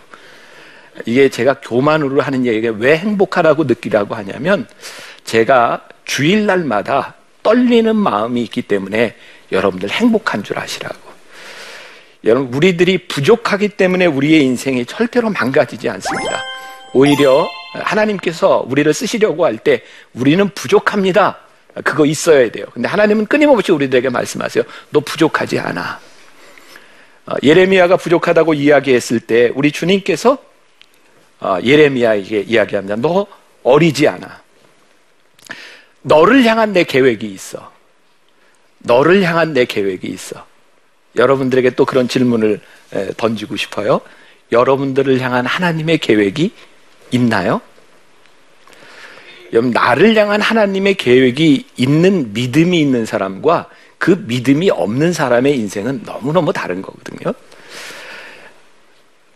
이게 1.05 1.29
제가 1.29 1.55
교만으로 1.61 2.21
하는 2.21 2.45
얘기가 2.45 2.73
왜 2.77 2.97
행복하다고 2.97 3.65
느끼라고 3.65 4.15
하냐면 4.15 4.67
제가 5.25 5.87
주일날마다 6.05 7.15
떨리는 7.43 7.95
마음이 7.95 8.41
있기 8.43 8.61
때문에 8.63 9.15
여러분들 9.51 9.89
행복한 9.89 10.43
줄 10.43 10.57
아시라고. 10.57 10.95
여러분, 12.23 12.53
우리들이 12.53 13.07
부족하기 13.07 13.69
때문에 13.69 14.05
우리의 14.07 14.43
인생이 14.43 14.85
절대로 14.85 15.29
망가지지 15.29 15.89
않습니다. 15.89 16.41
오히려 16.93 17.47
하나님께서 17.73 18.65
우리를 18.67 18.91
쓰시려고 18.93 19.45
할 19.45 19.57
때 19.57 19.83
우리는 20.13 20.49
부족합니다. 20.49 21.37
그거 21.83 22.05
있어야 22.05 22.49
돼요. 22.49 22.65
근데 22.73 22.87
하나님은 22.87 23.25
끊임없이 23.25 23.71
우리들에게 23.73 24.09
말씀하세요. 24.09 24.63
너 24.91 25.01
부족하지 25.01 25.59
않아. 25.59 25.99
어, 27.27 27.33
예레미야가 27.41 27.97
부족하다고 27.97 28.53
이야기했을 28.53 29.19
때 29.19 29.51
우리 29.55 29.71
주님께서 29.71 30.37
어, 31.39 31.57
예레미야에게 31.63 32.41
이야기합니다. 32.41 32.95
너 32.97 33.27
어리지 33.63 34.07
않아. 34.07 34.41
너를 36.01 36.43
향한 36.45 36.71
내 36.71 36.83
계획이 36.83 37.27
있어. 37.27 37.71
너를 38.79 39.23
향한 39.23 39.53
내 39.53 39.65
계획이 39.65 40.07
있어. 40.07 40.45
여러분들에게 41.15 41.71
또 41.71 41.85
그런 41.85 42.07
질문을 42.07 42.59
던지고 43.17 43.55
싶어요. 43.55 44.01
여러분들을 44.51 45.19
향한 45.21 45.45
하나님의 45.45 45.97
계획이 45.97 46.51
있나요? 47.11 47.61
여러분, 49.53 49.71
나를 49.71 50.15
향한 50.15 50.41
하나님의 50.41 50.95
계획이 50.95 51.65
있는 51.77 52.33
믿음이 52.33 52.79
있는 52.79 53.05
사람과 53.05 53.69
그 54.05 54.23
믿음이 54.27 54.69
없는 54.69 55.13
사람의 55.13 55.57
인생은 55.57 56.03
너무너무 56.05 56.53
다른 56.53 56.83
거거든요. 56.83 57.33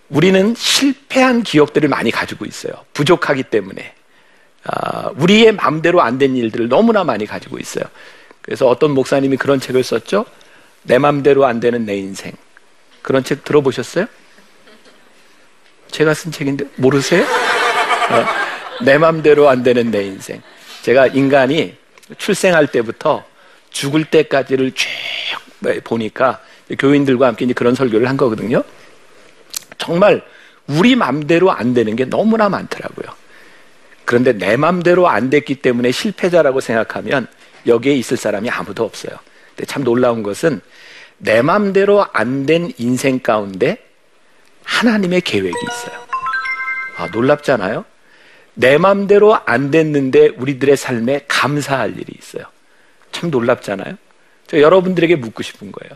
우리는 0.10 0.54
실패한 0.56 1.42
기억들을 1.42 1.90
많이 1.90 2.12
가지고 2.12 2.46
있어요. 2.46 2.74
부족하기 2.94 3.42
때문에. 3.42 3.96
아, 4.66 5.10
우리의 5.16 5.54
마음대로 5.54 6.04
안 6.04 6.20
된 6.20 6.38
일들을 6.38 6.70
너무나 6.70 7.04
많이 7.04 7.26
가지고 7.26 7.58
있어요. 7.58 7.84
그래서 8.44 8.68
어떤 8.68 8.92
목사님이 8.92 9.38
그런 9.38 9.60
책을 9.60 9.84
썼죠. 9.84 10.28
내 10.84 11.00
맘대로 11.00 11.48
안 11.48 11.60
되는 11.60 11.84
내 11.84 11.98
인생. 11.98 12.34
그런 13.02 13.24
책 13.24 13.44
들어보셨어요? 13.44 14.06
제가 15.90 16.14
쓴 16.14 16.32
책인데 16.32 16.66
모르세요? 16.76 17.24
어, 17.24 18.84
내 18.86 19.00
맘대로 19.00 19.50
안 19.50 19.64
되는 19.64 19.90
내 19.90 20.04
인생. 20.04 20.44
제가 20.84 21.08
인간이 21.08 21.76
출생할 22.20 22.68
때부터 22.68 23.26
죽을 23.72 24.06
때까지를 24.06 24.72
쭉 24.74 24.88
보니까 25.84 26.42
교인들과 26.78 27.28
함께 27.28 27.46
이제 27.46 27.54
그런 27.54 27.76
설교를 27.76 28.08
한 28.08 28.18
거거든요. 28.18 28.64
정말 29.78 30.24
우리 30.68 30.96
맘대로 30.96 31.52
안 31.52 31.74
되는 31.74 31.96
게 31.96 32.06
너무나 32.06 32.50
많더라고요. 32.50 33.08
그런데 34.06 34.34
내 34.34 34.56
맘대로 34.58 35.08
안 35.08 35.30
됐기 35.30 35.56
때문에 35.56 35.92
실패자라고 35.92 36.62
생각하면 36.62 37.28
여기에 37.68 37.94
있을 37.96 38.18
사람이 38.18 38.50
아무도 38.50 38.84
없어요. 38.84 39.18
근데 39.56 39.66
참 39.66 39.84
놀라운 39.84 40.24
것은 40.24 40.62
내 41.18 41.42
맘대로 41.42 42.06
안 42.14 42.46
된 42.46 42.72
인생 42.78 43.20
가운데 43.20 43.78
하나님의 44.64 45.22
계획이 45.22 45.56
있어요. 45.58 46.00
아, 46.98 47.08
놀랍잖아요? 47.08 47.86
내 48.54 48.78
맘대로 48.78 49.38
안 49.46 49.72
됐는데 49.72 50.30
우리들의 50.38 50.78
삶에 50.78 51.26
감사할 51.28 51.92
일이 51.92 52.14
있어요. 52.18 52.46
참 53.20 53.30
놀랍잖아요? 53.32 53.98
저 54.48 54.60
여러분들에게 54.60 55.16
묻고 55.18 55.44
싶은 55.44 55.72
거예요. 55.72 55.92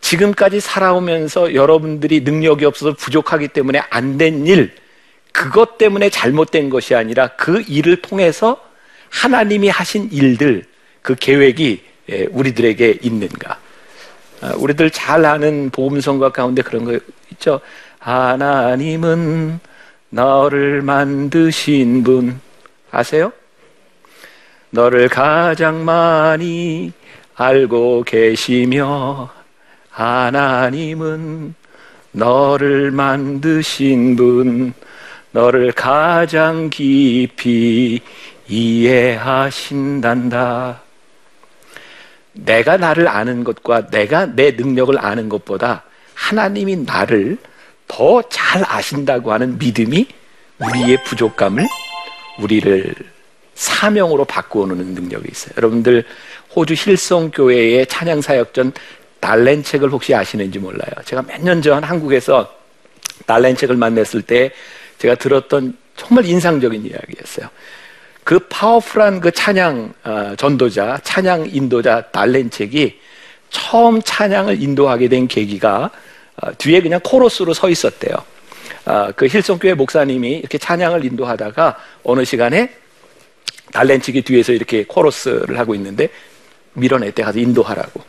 지금까지 0.00 0.60
살아오면서 0.60 1.54
여러분들이 1.54 2.20
능력이 2.20 2.64
없어서 2.64 2.92
부족하기 2.94 3.48
때문에 3.48 3.80
안 3.90 4.18
된 4.18 4.46
일, 4.46 4.74
그것 5.32 5.78
때문에 5.78 6.10
잘못된 6.10 6.70
것이 6.70 6.94
아니라 6.94 7.28
그 7.36 7.62
일을 7.68 8.02
통해서 8.02 8.60
하나님이 9.10 9.68
하신 9.68 10.10
일들, 10.12 10.64
그 11.02 11.14
계획이 11.14 11.82
예, 12.08 12.26
우리들에게 12.30 12.98
있는가. 13.02 13.58
아, 14.40 14.52
우리들 14.56 14.90
잘 14.90 15.24
아는 15.24 15.70
복음성가 15.70 16.30
가운데 16.30 16.62
그런 16.62 16.84
거 16.84 16.98
있죠. 17.32 17.60
하나님은 17.98 19.58
너를 20.10 20.82
만드신 20.82 22.04
분 22.04 22.40
아세요? 22.90 23.32
너를 24.70 25.08
가장 25.08 25.84
많이 25.84 26.92
알고 27.34 28.04
계시며 28.04 29.30
하나님은 29.90 31.54
너를 32.12 32.90
만드신 32.90 34.16
분 34.16 34.72
너를 35.32 35.72
가장 35.72 36.70
깊이 36.70 38.00
이해하신단다. 38.48 40.00
내가 42.32 42.76
나를 42.76 43.08
아는 43.08 43.44
것과 43.44 43.88
내가 43.88 44.26
내 44.26 44.50
능력을 44.52 44.98
아는 44.98 45.28
것보다 45.28 45.84
하나님이 46.14 46.76
나를 46.76 47.38
더 47.88 48.22
잘 48.28 48.62
아신다고 48.66 49.32
하는 49.32 49.58
믿음이 49.58 50.06
우리의 50.58 51.04
부족감을 51.04 51.66
우리를 52.40 52.94
사명으로 53.56 54.24
바꾸어놓는 54.26 54.94
능력이 54.94 55.28
있어요. 55.30 55.54
여러분들 55.56 56.04
호주 56.54 56.74
힐송 56.74 57.30
교회의 57.32 57.86
찬양 57.86 58.20
사역전 58.20 58.72
달렌 59.18 59.64
책을 59.64 59.90
혹시 59.90 60.14
아시는지 60.14 60.58
몰라요. 60.58 60.90
제가 61.04 61.22
몇 61.22 61.40
년 61.42 61.60
전 61.62 61.82
한국에서 61.82 62.54
달렌 63.26 63.56
책을 63.56 63.76
만났을 63.76 64.22
때 64.22 64.52
제가 64.98 65.14
들었던 65.16 65.76
정말 65.96 66.26
인상적인 66.26 66.84
이야기였어요. 66.86 67.48
그 68.24 68.40
파워풀한 68.40 69.20
그 69.20 69.30
찬양 69.30 69.94
어, 70.04 70.34
전도자, 70.36 70.98
찬양 71.02 71.48
인도자 71.52 72.02
달렌 72.12 72.50
책이 72.50 73.00
처음 73.50 74.02
찬양을 74.02 74.62
인도하게 74.62 75.08
된 75.08 75.28
계기가 75.28 75.90
어, 76.42 76.52
뒤에 76.58 76.82
그냥 76.82 77.00
코러스로 77.02 77.54
서 77.54 77.70
있었대요. 77.70 78.14
어, 78.84 79.08
그 79.16 79.26
힐송교회 79.26 79.74
목사님이 79.74 80.38
이렇게 80.38 80.58
찬양을 80.58 81.04
인도하다가 81.06 81.78
어느 82.04 82.24
시간에 82.24 82.70
달렌치기 83.76 84.22
뒤에서 84.22 84.52
이렇게 84.54 84.84
코러스를 84.84 85.58
하고 85.58 85.74
있는데 85.74 86.08
밀어냈대 86.72 87.22
가서 87.22 87.38
인도하라고. 87.38 88.00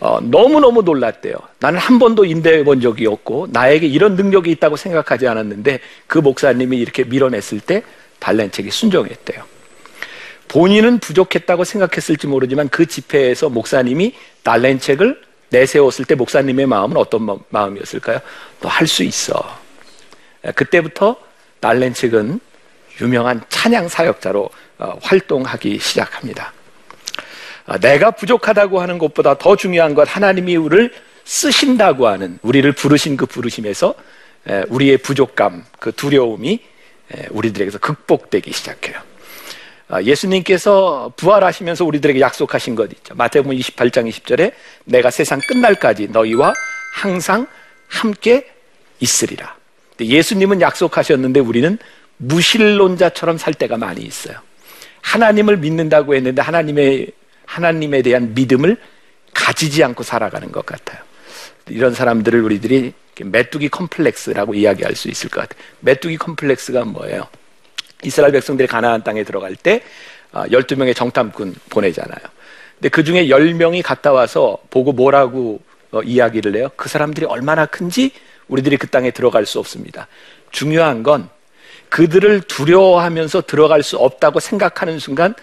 어, 0.00 0.20
너무너무 0.22 0.80
놀랐대요. 0.82 1.34
나는 1.60 1.78
한 1.78 1.98
번도 1.98 2.24
인도해 2.24 2.64
본 2.64 2.80
적이 2.80 3.08
없고 3.08 3.48
나에게 3.50 3.86
이런 3.86 4.16
능력이 4.16 4.50
있다고 4.52 4.76
생각하지 4.76 5.28
않았는데 5.28 5.80
그 6.06 6.16
목사님이 6.18 6.78
이렇게 6.78 7.04
밀어냈을 7.04 7.60
때 7.60 7.82
달렌책이 8.20 8.70
순종했대요. 8.70 9.44
본인은 10.48 10.98
부족했다고 11.00 11.64
생각했을지 11.64 12.26
모르지만 12.26 12.70
그 12.70 12.86
집회에서 12.86 13.50
목사님이 13.50 14.14
달렌책을 14.42 15.20
내세웠을 15.50 16.06
때 16.06 16.14
목사님의 16.14 16.66
마음은 16.66 16.96
어떤 16.96 17.38
마음이었을까요? 17.50 18.18
너 18.60 18.68
할 18.68 18.86
수 18.86 19.02
있어. 19.04 19.34
그때부터 20.54 21.16
달렌책은 21.60 22.40
유명한 23.00 23.42
찬양 23.48 23.88
사역자로 23.88 24.50
어, 24.78 24.98
활동하기 25.02 25.78
시작합니다. 25.78 26.52
아, 27.66 27.78
내가 27.78 28.10
부족하다고 28.10 28.80
하는 28.80 28.98
것보다 28.98 29.38
더 29.38 29.56
중요한 29.56 29.94
것 29.94 30.08
하나님이 30.14 30.56
우리를 30.56 30.92
쓰신다고 31.24 32.08
하는 32.08 32.38
우리를 32.42 32.70
부르신 32.72 33.16
그 33.16 33.26
부르심에서 33.26 33.94
우리의 34.68 34.98
부족감, 34.98 35.64
그 35.78 35.92
두려움이 35.92 36.60
우리들에게서 37.30 37.78
극복되기 37.78 38.52
시작해요. 38.52 39.00
아, 39.92 40.02
예수님께서 40.02 41.12
부활하시면서 41.16 41.84
우리들에게 41.84 42.18
약속하신 42.18 42.74
것 42.74 42.90
있죠. 42.92 43.14
마태복음 43.14 43.54
28장 43.56 44.08
20절에 44.08 44.52
내가 44.84 45.10
세상 45.10 45.38
끝날까지 45.46 46.08
너희와 46.08 46.54
항상 46.94 47.46
함께 47.88 48.50
있으리라. 49.00 49.54
예수님은 50.00 50.62
약속하셨는데 50.62 51.40
우리는 51.40 51.78
무신론자처럼 52.18 53.38
살 53.38 53.54
때가 53.54 53.76
많이 53.76 54.02
있어요. 54.02 54.36
하나님을 55.02 55.56
믿는다고 55.58 56.14
했는데 56.14 56.40
하나님의 56.42 57.12
하나님에 57.46 58.02
대한 58.02 58.34
믿음을 58.34 58.76
가지지 59.34 59.82
않고 59.84 60.02
살아가는 60.02 60.50
것 60.52 60.64
같아요. 60.64 61.00
이런 61.68 61.94
사람들을 61.94 62.40
우리들이 62.40 62.92
메뚜기 63.22 63.68
컴플렉스라고 63.68 64.54
이야기할 64.54 64.94
수 64.94 65.08
있을 65.08 65.28
것 65.28 65.42
같아요. 65.42 65.62
메뚜기 65.80 66.16
컴플렉스가 66.18 66.84
뭐예요? 66.84 67.26
이스라엘 68.04 68.32
백성들이 68.32 68.68
가나안 68.68 69.04
땅에 69.04 69.22
들어갈 69.22 69.54
때 69.54 69.82
12명의 70.32 70.90
아, 70.90 70.94
정탐꾼 70.94 71.54
보내잖아요. 71.70 72.20
근데 72.74 72.88
그 72.88 73.04
중에 73.04 73.26
10명이 73.26 73.82
갔다 73.82 74.12
와서 74.12 74.58
보고 74.70 74.92
뭐라고 74.92 75.60
어, 75.92 76.02
이야기를 76.02 76.56
해요? 76.56 76.70
그 76.76 76.88
사람들이 76.88 77.26
얼마나 77.26 77.66
큰지 77.66 78.12
우리들이 78.48 78.76
그 78.76 78.88
땅에 78.88 79.10
들어갈 79.10 79.46
수 79.46 79.58
없습니다. 79.58 80.08
중요한 80.50 81.02
건 81.02 81.28
그들을 81.92 82.40
두려워하면서 82.40 83.42
들어갈 83.42 83.82
수 83.82 83.98
없다고 83.98 84.40
생각하는 84.40 84.98
순간 84.98 85.34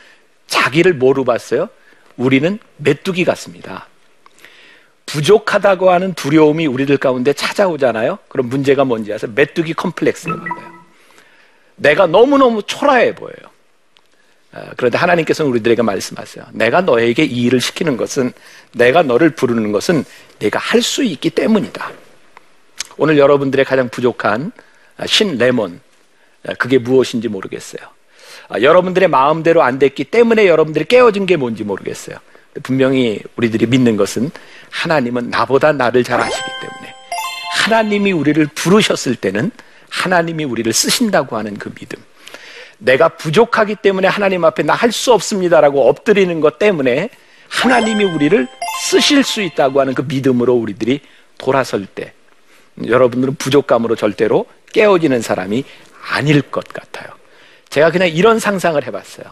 자기를 0.48 0.96
뭐로 0.96 1.24
봤어요? 1.24 1.70
우리는 2.18 2.58
메뚜기 2.78 3.24
같습니다. 3.24 3.88
부족하다고 5.06 5.92
하는 5.92 6.16
두려움이 6.16 6.66
우리들 6.66 6.98
가운데 6.98 7.34
찾아오잖아요. 7.34 8.18
그럼 8.30 8.50
문제가 8.50 8.84
뭔지 8.84 9.14
아세요? 9.14 9.32
메뚜기 9.36 9.76
컴플렉스인 9.76 10.40
거예요. 10.40 10.72
내가 11.76 12.08
너무너무 12.08 12.64
초라해 12.64 13.14
보여요. 13.14 13.52
아, 14.52 14.72
그런데 14.76 14.98
하나님께서는 14.98 15.52
우리들에게 15.52 15.84
말씀하세요. 15.84 16.46
내가 16.54 16.82
너에게 16.82 17.26
이 17.26 17.44
일을 17.44 17.62
시키는 17.62 17.96
것은 17.96 18.34
내가 18.74 19.04
너를 19.04 19.36
부르는 19.36 19.72
것은 19.72 20.04
내가 20.40 20.58
할 20.58 20.82
수 20.82 21.04
있기 21.04 21.30
때문이다. 21.30 21.92
오늘 22.98 23.20
여러분들의 23.20 23.66
가장 23.66 23.88
부족한 23.90 24.52
신 25.06 25.38
레몬 25.38 25.74
예, 25.74 25.88
그게 26.58 26.78
무엇인지 26.78 27.28
모르겠어요. 27.28 27.82
아, 28.49 28.60
여러분들의 28.62 29.08
마음대로 29.10 29.62
안 29.62 29.80
됐기 29.80 30.06
때문에 30.06 30.47
여러분들이 30.47 30.86
깨어진 30.86 31.25
게 31.25 31.38
뭔지 31.38 31.63
모르겠어요. 31.63 32.17
분명히 32.63 33.19
우리들이 33.36 33.67
믿는 33.67 33.95
것은 33.95 34.32
하나님은 34.71 35.30
나보다 35.30 35.71
나를 35.71 36.04
잘 36.04 36.19
아시기 36.19 36.49
때문에 36.62 36.93
하나님이 37.52 38.12
우리를 38.12 38.47
부르셨을 38.56 39.15
때는 39.15 39.52
하나님이 39.89 40.43
우리를 40.45 40.71
쓰신다고 40.73 41.38
하는 41.38 41.58
그 41.58 41.71
믿음. 41.73 42.02
내가 42.78 43.10
부족하기 43.10 43.75
때문에 43.75 44.08
하나님 44.08 44.45
앞에 44.45 44.63
나 44.63 44.73
할 44.73 44.91
수 44.91 45.13
없습니다라고 45.13 45.88
엎드리는 45.89 46.39
것 46.39 46.58
때문에 46.60 47.10
하나님이 47.49 48.04
우리를 48.06 48.47
쓰실 48.84 49.23
수 49.23 49.41
있다고 49.41 49.82
하는 49.82 49.93
그 49.93 50.04
믿음으로 50.08 50.54
우리들이 50.54 51.02
돌아설 51.38 51.86
때 51.86 52.13
여러분들은 52.86 53.36
부족감으로 53.36 53.95
절대로 53.95 54.45
깨어지는 54.71 55.21
사람이 55.21 55.65
아닐 56.10 56.41
것 56.41 56.67
같아요. 56.67 57.08
제가 57.69 57.91
그냥 57.91 58.08
이런 58.10 58.39
상상을 58.39 58.84
해봤어요. 58.86 59.26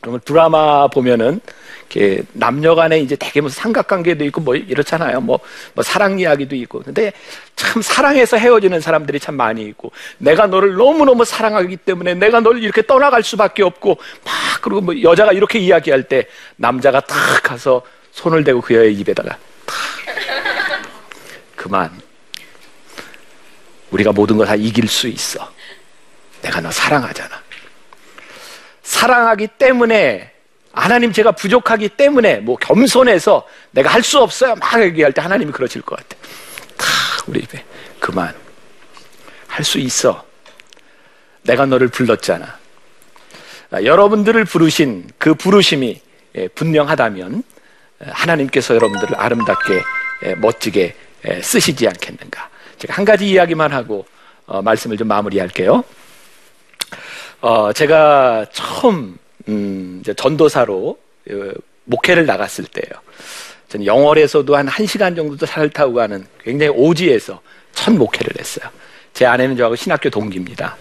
그러면 0.00 0.20
드라마 0.24 0.88
보면은 0.88 1.40
이렇게 1.80 2.22
남녀 2.32 2.74
간에 2.74 3.00
이제 3.00 3.16
되게 3.16 3.42
무슨 3.42 3.60
삼각관계도 3.62 4.24
있고 4.26 4.40
뭐 4.40 4.56
이렇잖아요. 4.56 5.20
뭐, 5.20 5.40
뭐 5.74 5.84
사랑 5.84 6.18
이야기도 6.18 6.56
있고. 6.56 6.80
근데 6.82 7.12
참 7.54 7.82
사랑해서 7.82 8.38
헤어지는 8.38 8.80
사람들이 8.80 9.20
참 9.20 9.34
많이 9.34 9.62
있고 9.66 9.92
내가 10.16 10.46
너를 10.46 10.74
너무너무 10.74 11.26
사랑하기 11.26 11.76
때문에 11.78 12.14
내가 12.14 12.40
너를 12.40 12.62
이렇게 12.62 12.80
떠나갈 12.80 13.22
수밖에 13.22 13.62
없고 13.62 13.98
막 14.24 14.34
그리고 14.62 14.80
뭐 14.80 15.02
여자가 15.02 15.32
이렇게 15.32 15.58
이야기할 15.58 16.04
때 16.04 16.26
남자가 16.56 17.00
탁 17.00 17.16
가서 17.42 17.82
손을 18.12 18.42
대고 18.42 18.62
그 18.62 18.74
여의 18.74 18.94
입에다가 18.94 19.36
탁 19.66 19.76
그만 21.56 21.90
우리가 23.90 24.12
모든 24.12 24.38
걸 24.38 24.46
다 24.46 24.54
이길 24.54 24.88
수 24.88 25.08
있어. 25.08 25.52
내가 26.42 26.60
너 26.60 26.70
사랑하잖아. 26.70 27.40
사랑하기 28.82 29.48
때문에 29.58 30.32
하나님 30.72 31.12
제가 31.12 31.32
부족하기 31.32 31.90
때문에 31.90 32.36
뭐 32.38 32.56
겸손해서 32.56 33.46
내가 33.72 33.90
할 33.90 34.02
수 34.02 34.18
없어요. 34.20 34.54
막 34.56 34.80
얘기할 34.82 35.12
때 35.12 35.20
하나님이 35.20 35.52
그러실 35.52 35.82
것 35.82 35.96
같아. 35.96 36.16
다 36.76 36.86
우리 37.26 37.40
입에 37.40 37.64
그만 37.98 38.34
할 39.48 39.64
수 39.64 39.78
있어. 39.78 40.24
내가 41.42 41.66
너를 41.66 41.88
불렀잖아. 41.88 42.58
아, 43.72 43.82
여러분들을 43.82 44.44
부르신 44.44 45.08
그 45.18 45.34
부르심이 45.34 46.00
예, 46.36 46.48
분명하다면 46.48 47.42
하나님께서 48.00 48.74
여러분들을 48.74 49.16
아름답게 49.16 49.82
예, 50.24 50.34
멋지게 50.36 50.94
예, 51.28 51.42
쓰시지 51.42 51.86
않겠는가. 51.88 52.48
제가 52.78 52.94
한 52.94 53.04
가지 53.04 53.28
이야기만 53.28 53.72
하고 53.72 54.06
어, 54.46 54.62
말씀을 54.62 54.96
좀 54.96 55.08
마무리할게요. 55.08 55.84
어, 57.40 57.72
제가 57.72 58.46
처음 58.52 59.18
음, 59.48 60.02
전도사로 60.16 60.98
어, 61.30 61.34
목회를 61.84 62.26
나갔을 62.26 62.64
때예요. 62.66 63.00
저는 63.68 63.86
영월에서도 63.86 64.54
한 64.56 64.66
1시간 64.66 65.16
정도 65.16 65.46
차를 65.46 65.70
타고 65.70 65.94
가는 65.94 66.26
굉장히 66.42 66.72
오지에서 66.74 67.40
첫 67.72 67.92
목회를 67.94 68.32
했어요. 68.38 68.68
제 69.12 69.26
아내는 69.26 69.56
저하고 69.56 69.76
신학교 69.76 70.10
동기입니다. 70.10 70.76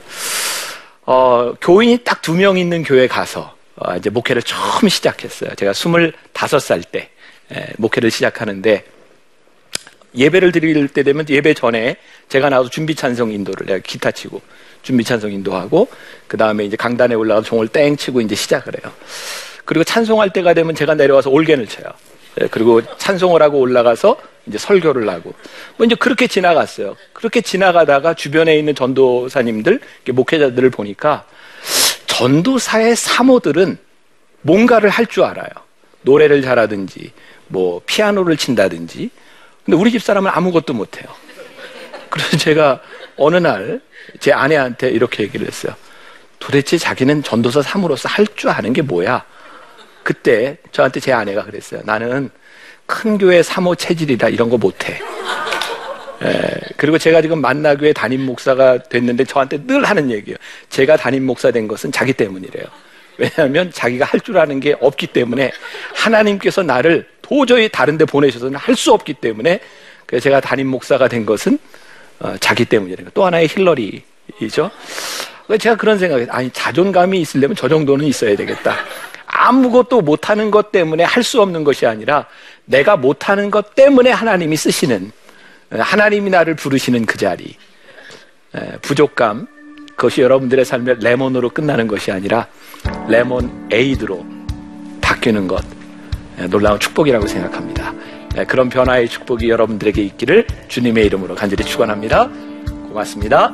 어, 1.06 1.54
교인이 1.62 2.00
딱 2.04 2.22
두 2.22 2.34
명 2.36 2.58
있는 2.58 2.84
교회 2.84 3.08
가서 3.08 3.56
어, 3.76 3.95
이제 3.95 4.10
목회를 4.10 4.41
처음 4.41 4.89
시작했어요. 4.89 5.56
제가 5.56 5.72
25살 5.72 6.84
때 6.91 7.10
예, 7.56 7.67
목회를 7.78 8.12
시작하는데 8.12 8.84
예배를 10.15 10.52
드릴 10.52 10.88
때 10.89 11.02
되면 11.04 11.26
예배 11.28 11.54
전에 11.56 11.95
제가 12.28 12.50
나와서 12.50 12.69
준비 12.69 12.93
찬송 12.93 13.32
인도를 13.32 13.65
내가 13.65 13.80
기타 13.80 14.12
치고 14.12 14.41
준비 14.81 15.03
찬송 15.03 15.31
인도하고 15.31 15.87
그 16.27 16.37
다음에 16.37 16.65
이제 16.65 16.75
강단에 16.75 17.15
올라가서 17.15 17.45
종을 17.47 17.67
땡 17.67 17.97
치고 17.97 18.21
이제 18.21 18.35
시작을 18.35 18.73
해요. 18.81 18.93
그리고 19.65 19.83
찬송할 19.83 20.31
때가 20.31 20.53
되면 20.53 20.73
제가 20.75 20.95
내려와서 20.95 21.29
올겐을 21.29 21.67
쳐요. 21.67 21.85
예, 22.41 22.47
그리고 22.47 22.81
찬송을 22.97 23.41
하고 23.41 23.59
올라가서 23.59 24.17
이제 24.47 24.57
설교를 24.57 25.07
하고 25.09 25.33
뭐 25.77 25.85
이제 25.85 25.95
그렇게 25.95 26.27
지나갔어요. 26.27 26.95
그렇게 27.13 27.41
지나가다가 27.41 28.13
주변에 28.13 28.57
있는 28.57 28.73
전도사님들 28.73 29.79
목회자들을 30.11 30.69
보니까 30.69 31.25
전도사의 32.07 32.95
사모들은 32.95 33.77
뭔가를 34.41 34.89
할 34.89 35.05
줄 35.05 35.23
알아요. 35.23 35.49
노래를 36.01 36.41
잘하든지 36.41 37.11
뭐 37.47 37.81
피아노를 37.85 38.37
친다든지 38.37 39.09
근데 39.65 39.77
우리 39.77 39.91
집 39.91 40.01
사람은 40.01 40.31
아무것도 40.33 40.73
못해요. 40.73 41.07
그래서 42.09 42.37
제가 42.37 42.79
어느 43.19 43.38
날 43.38 43.82
제 44.19 44.32
아내한테 44.34 44.89
이렇게 44.89 45.23
얘기를 45.23 45.45
했어요. 45.45 45.73
도대체 46.39 46.77
자기는 46.77 47.21
전도사 47.23 47.62
삼으로서 47.62 48.10
할 48.10 48.25
줄 48.36 48.49
아는 48.49 48.73
게 48.73 48.82
뭐야? 48.82 49.23
그때 50.03 50.58
저한테 50.71 50.99
제 50.99 51.13
아내가 51.13 51.43
그랬어요. 51.43 51.82
나는 51.86 52.29
큰 52.86 53.17
교회 53.17 53.43
사모 53.43 53.75
체질이다 53.75 54.29
이런 54.29 54.49
거 54.49 54.58
못해. 54.58 54.99
예, 56.23 56.60
그리고 56.75 56.97
제가 56.97 57.21
지금 57.21 57.39
만나교회 57.41 57.93
담임 57.93 58.25
목사가 58.25 58.82
됐는데 58.84 59.23
저한테 59.25 59.65
늘 59.65 59.86
하는 59.86 60.10
얘기예요. 60.12 60.38
제가 60.69 60.97
담임 60.97 61.25
목사 61.25 61.51
된 61.51 61.67
것은 61.67 61.91
자기 61.91 62.12
때문이래요. 62.13 62.65
왜냐하면 63.17 63.71
자기가 63.71 64.05
할 64.05 64.19
줄 64.21 64.38
아는 64.38 64.60
게 64.60 64.75
없기 64.79 65.08
때문에 65.08 65.51
하나님께서 65.93 66.63
나를 66.63 67.08
도저히 67.21 67.69
다른 67.69 67.97
데 67.97 68.05
보내셔서는 68.05 68.55
할 68.58 68.75
수 68.75 68.91
없기 68.93 69.15
때문에 69.15 69.60
그래서 70.05 70.23
제가 70.23 70.39
담임 70.41 70.67
목사가 70.67 71.08
된 71.08 71.25
것은 71.25 71.53
어, 71.53 71.60
자기 72.39 72.65
때문이라는 72.65 73.12
또 73.13 73.25
하나의 73.25 73.47
힐러리이죠. 73.47 74.71
제가 75.60 75.75
그런 75.77 75.97
생각을 75.97 76.27
아니 76.29 76.49
자존감이 76.51 77.19
있으려면 77.21 77.55
저 77.55 77.67
정도는 77.67 78.05
있어야 78.05 78.36
되겠다. 78.36 78.75
아무것도 79.25 80.01
못하는 80.01 80.51
것 80.51 80.71
때문에 80.71 81.03
할 81.03 81.23
수 81.23 81.41
없는 81.41 81.63
것이 81.63 81.86
아니라 81.86 82.25
내가 82.65 82.97
못하는 82.97 83.49
것 83.51 83.75
때문에 83.75 84.12
하나님이 84.12 84.58
쓰시는 84.58 85.12
하나님이 85.69 86.29
나를 86.29 86.55
부르시는 86.55 87.05
그 87.05 87.17
자리 87.17 87.55
부족감 88.82 89.47
그것이 89.95 90.21
여러분들의 90.21 90.65
삶의 90.65 90.97
레몬으로 91.01 91.49
끝나는 91.49 91.88
것이 91.88 92.12
아니라 92.12 92.47
레몬 93.08 93.67
에이드로 93.71 94.25
바뀌는 95.01 95.47
것 95.47 95.63
놀라운 96.49 96.79
축복이라고 96.79 97.27
생각합니다. 97.27 97.93
그런 98.47 98.69
변화의 98.69 99.09
축복이 99.09 99.49
여러분들에게 99.49 100.01
있기를 100.01 100.47
주님의 100.67 101.05
이름으로 101.05 101.35
간절히 101.35 101.63
축원합니다. 101.65 102.29
고맙습니다. 102.87 103.51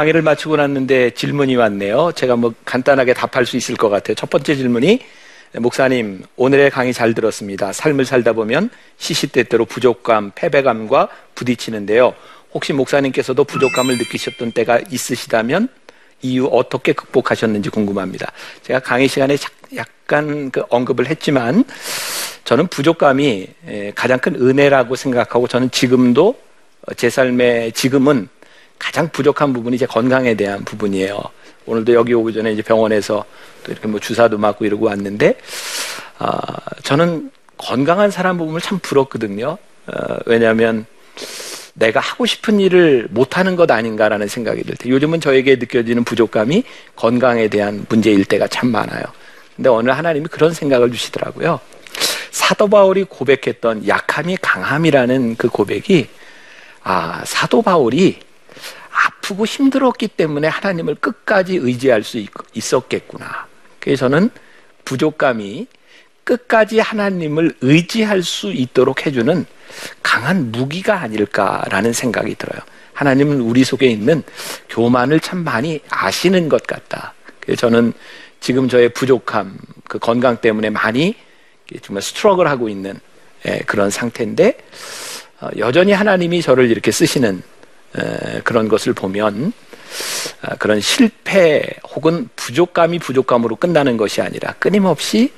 강의를 0.00 0.22
마치고 0.22 0.56
났는데 0.56 1.10
질문이 1.10 1.56
왔네요. 1.56 2.12
제가 2.14 2.36
뭐 2.36 2.54
간단하게 2.64 3.12
답할 3.12 3.44
수 3.44 3.58
있을 3.58 3.76
것 3.76 3.90
같아요. 3.90 4.14
첫 4.14 4.30
번째 4.30 4.54
질문이 4.54 5.00
목사님, 5.58 6.22
오늘의 6.36 6.70
강의 6.70 6.94
잘 6.94 7.12
들었습니다. 7.12 7.74
삶을 7.74 8.06
살다 8.06 8.32
보면 8.32 8.70
시시때때로 8.96 9.66
부족감, 9.66 10.32
패배감과 10.34 11.08
부딪히는데요. 11.34 12.14
혹시 12.54 12.72
목사님께서도 12.72 13.44
부족감을 13.44 13.98
느끼셨던 13.98 14.52
때가 14.52 14.80
있으시다면 14.90 15.68
이유 16.22 16.46
어떻게 16.46 16.94
극복하셨는지 16.94 17.68
궁금합니다. 17.68 18.32
제가 18.62 18.80
강의 18.80 19.06
시간에 19.06 19.36
약간 19.76 20.50
그 20.50 20.62
언급을 20.70 21.08
했지만 21.08 21.64
저는 22.44 22.68
부족감이 22.68 23.48
가장 23.94 24.18
큰 24.18 24.34
은혜라고 24.36 24.96
생각하고 24.96 25.46
저는 25.46 25.70
지금도 25.70 26.40
제 26.96 27.10
삶의 27.10 27.72
지금은 27.72 28.30
가장 28.80 29.08
부족한 29.10 29.52
부분이 29.52 29.78
제 29.78 29.86
건강에 29.86 30.34
대한 30.34 30.64
부분이에요. 30.64 31.20
오늘도 31.66 31.92
여기 31.92 32.14
오기 32.14 32.32
전에 32.32 32.52
이제 32.52 32.62
병원에서 32.62 33.24
또 33.62 33.70
이렇게 33.70 33.86
뭐 33.86 34.00
주사도 34.00 34.38
맞고 34.38 34.64
이러고 34.64 34.86
왔는데, 34.86 35.36
어, 36.18 36.30
저는 36.82 37.30
건강한 37.56 38.10
사람 38.10 38.38
부분을 38.38 38.60
참 38.60 38.78
부럽거든요. 38.80 39.58
어, 39.86 40.16
왜냐하면 40.26 40.86
내가 41.74 42.00
하고 42.00 42.26
싶은 42.26 42.58
일을 42.58 43.08
못하는 43.10 43.54
것 43.54 43.70
아닌가라는 43.70 44.26
생각이 44.26 44.62
들 44.62 44.74
때, 44.76 44.88
요즘은 44.88 45.20
저에게 45.20 45.56
느껴지는 45.56 46.02
부족감이 46.02 46.64
건강에 46.96 47.48
대한 47.48 47.84
문제일 47.88 48.24
때가 48.24 48.48
참 48.48 48.70
많아요. 48.70 49.04
근데 49.54 49.68
오늘 49.68 49.96
하나님이 49.96 50.26
그런 50.28 50.54
생각을 50.54 50.90
주시더라고요. 50.90 51.60
사도 52.30 52.66
바울이 52.66 53.04
고백했던 53.04 53.86
약함이 53.86 54.38
강함이라는 54.40 55.36
그 55.36 55.48
고백이, 55.48 56.08
아, 56.82 57.22
사도 57.26 57.60
바울이 57.60 58.18
아프고 58.92 59.46
힘들었기 59.46 60.08
때문에 60.08 60.48
하나님을 60.48 60.96
끝까지 60.96 61.56
의지할 61.56 62.02
수 62.02 62.24
있었겠구나. 62.52 63.46
그래서 63.78 64.08
저는 64.08 64.30
부족감이 64.84 65.66
끝까지 66.24 66.78
하나님을 66.80 67.54
의지할 67.60 68.22
수 68.22 68.52
있도록 68.52 69.06
해주는 69.06 69.46
강한 70.02 70.50
무기가 70.52 71.00
아닐까라는 71.00 71.92
생각이 71.92 72.34
들어요. 72.34 72.60
하나님은 72.92 73.40
우리 73.40 73.64
속에 73.64 73.86
있는 73.86 74.22
교만을 74.68 75.20
참 75.20 75.42
많이 75.42 75.80
아시는 75.88 76.48
것 76.48 76.66
같다. 76.66 77.14
그래서 77.40 77.62
저는 77.62 77.92
지금 78.40 78.68
저의 78.68 78.90
부족함, 78.90 79.56
그 79.88 79.98
건강 79.98 80.36
때문에 80.36 80.70
많이 80.70 81.14
정말 81.82 82.02
스트럭을 82.02 82.48
하고 82.48 82.68
있는 82.68 82.98
예, 83.46 83.60
그런 83.60 83.90
상태인데 83.90 84.58
어, 85.40 85.48
여전히 85.56 85.92
하나님이 85.92 86.42
저를 86.42 86.70
이렇게 86.70 86.90
쓰시는 86.90 87.42
그런 88.44 88.68
것을 88.68 88.92
보면 88.92 89.52
아, 90.42 90.54
그런 90.56 90.80
실패 90.80 91.62
혹은 91.94 92.28
부족감이 92.36 92.98
부족감으로 93.00 93.56
끝나는 93.56 93.96
것이 93.96 94.22
아니라 94.22 94.54
끊임없이 94.58 95.32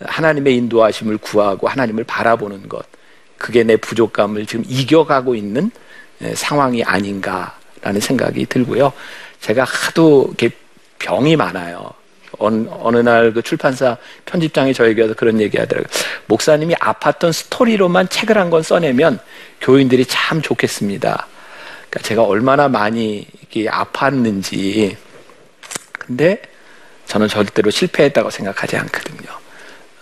하나님의 0.00 0.56
인도하심을 0.56 1.18
구하고 1.18 1.68
하나님을 1.68 2.04
바라보는 2.04 2.68
것 2.68 2.84
그게 3.38 3.64
내 3.64 3.76
부족감을 3.76 4.46
지금 4.46 4.64
이겨가고 4.68 5.34
있는 5.34 5.70
상황이 6.34 6.84
아닌가라는 6.84 8.00
생각이 8.00 8.46
들고요. 8.46 8.92
제가 9.40 9.64
하도 9.64 10.32
병이 11.00 11.34
많아요. 11.36 11.90
어느, 12.38 12.66
어느 12.80 12.98
날 12.98 13.32
그 13.32 13.42
출판사 13.42 13.96
편집장이 14.24 14.72
저에게 14.74 15.02
와서 15.02 15.14
그런 15.14 15.40
얘기 15.40 15.58
하더라고요. 15.58 15.88
목사님이 16.26 16.74
아팠던 16.76 17.32
스토리로만 17.32 18.08
책을 18.08 18.38
한 18.38 18.50
권 18.50 18.62
써내면 18.62 19.18
교인들이 19.60 20.04
참 20.06 20.40
좋겠습니다. 20.40 21.26
그러니까 21.92 22.08
제가 22.08 22.22
얼마나 22.22 22.68
많이 22.68 23.26
아팠는지. 23.52 24.96
근데 25.98 26.40
저는 27.04 27.28
절대로 27.28 27.70
실패했다고 27.70 28.30
생각하지 28.30 28.78
않거든요. 28.78 29.30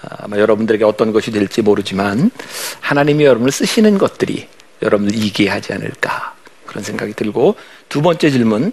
아마 0.00 0.38
여러분들에게 0.38 0.84
어떤 0.84 1.12
것이 1.12 1.32
될지 1.32 1.62
모르지만 1.62 2.30
하나님이 2.80 3.24
여러분을 3.24 3.50
쓰시는 3.50 3.98
것들이 3.98 4.46
여러분을 4.82 5.14
이기게 5.14 5.48
하지 5.48 5.72
않을까 5.72 6.34
그런 6.64 6.84
생각이 6.84 7.12
들고 7.14 7.56
두 7.88 8.00
번째 8.00 8.30
질문 8.30 8.72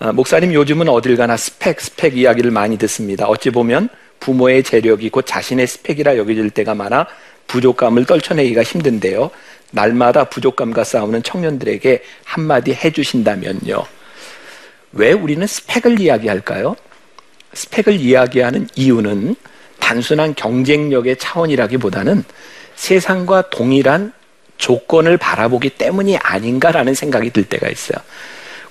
아, 0.00 0.10
목사님 0.12 0.52
요즘은 0.52 0.88
어딜 0.88 1.16
가나 1.16 1.36
스펙 1.36 1.80
스펙 1.80 2.18
이야기를 2.18 2.50
많이 2.50 2.76
듣습니다. 2.76 3.26
어찌 3.28 3.50
보면 3.50 3.88
부모의 4.18 4.64
재력이 4.64 5.10
곧 5.10 5.24
자신의 5.26 5.68
스펙이라 5.68 6.18
여겨질 6.18 6.50
때가 6.50 6.74
많아 6.74 7.06
부족감을 7.46 8.04
떨쳐내기가 8.04 8.64
힘든데요. 8.64 9.30
날마다 9.72 10.24
부족감과 10.24 10.84
싸우는 10.84 11.22
청년들에게 11.22 12.02
한마디 12.24 12.72
해주신다면요. 12.72 13.84
왜 14.92 15.12
우리는 15.12 15.46
스펙을 15.46 15.98
이야기할까요? 16.00 16.76
스펙을 17.54 17.94
이야기하는 17.94 18.68
이유는 18.76 19.34
단순한 19.80 20.34
경쟁력의 20.34 21.16
차원이라기보다는 21.16 22.24
세상과 22.76 23.50
동일한 23.50 24.12
조건을 24.58 25.16
바라보기 25.16 25.70
때문이 25.70 26.18
아닌가라는 26.18 26.94
생각이 26.94 27.30
들 27.30 27.44
때가 27.44 27.68
있어요. 27.68 27.98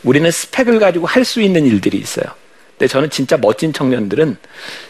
우리는 0.03 0.29
스펙을 0.31 0.79
가지고 0.79 1.05
할 1.07 1.25
수 1.25 1.41
있는 1.41 1.65
일들이 1.65 1.97
있어요. 1.97 2.25
근데 2.77 2.87
저는 2.87 3.09
진짜 3.09 3.37
멋진 3.37 3.73
청년들은 3.73 4.37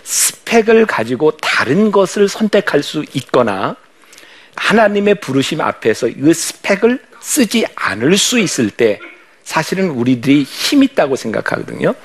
스펙을 0.04 0.86
가지고 0.86 1.36
다른 1.38 1.92
것을 1.92 2.30
선택할 2.30 2.84
수 2.84 3.04
있거나 3.14 3.76
하나님의 4.62 5.16
부르심 5.16 5.60
앞에서 5.60 6.08
그 6.08 6.34
스펙을 6.34 7.00
쓰지 7.20 7.66
않을 7.76 8.18
수 8.18 8.40
있을 8.40 8.70
때 8.70 9.00
사실은 9.44 9.90
우리들이 9.90 10.44
힘 10.44 10.84
있다고 10.84 11.16
생각하거든요. 11.16 11.96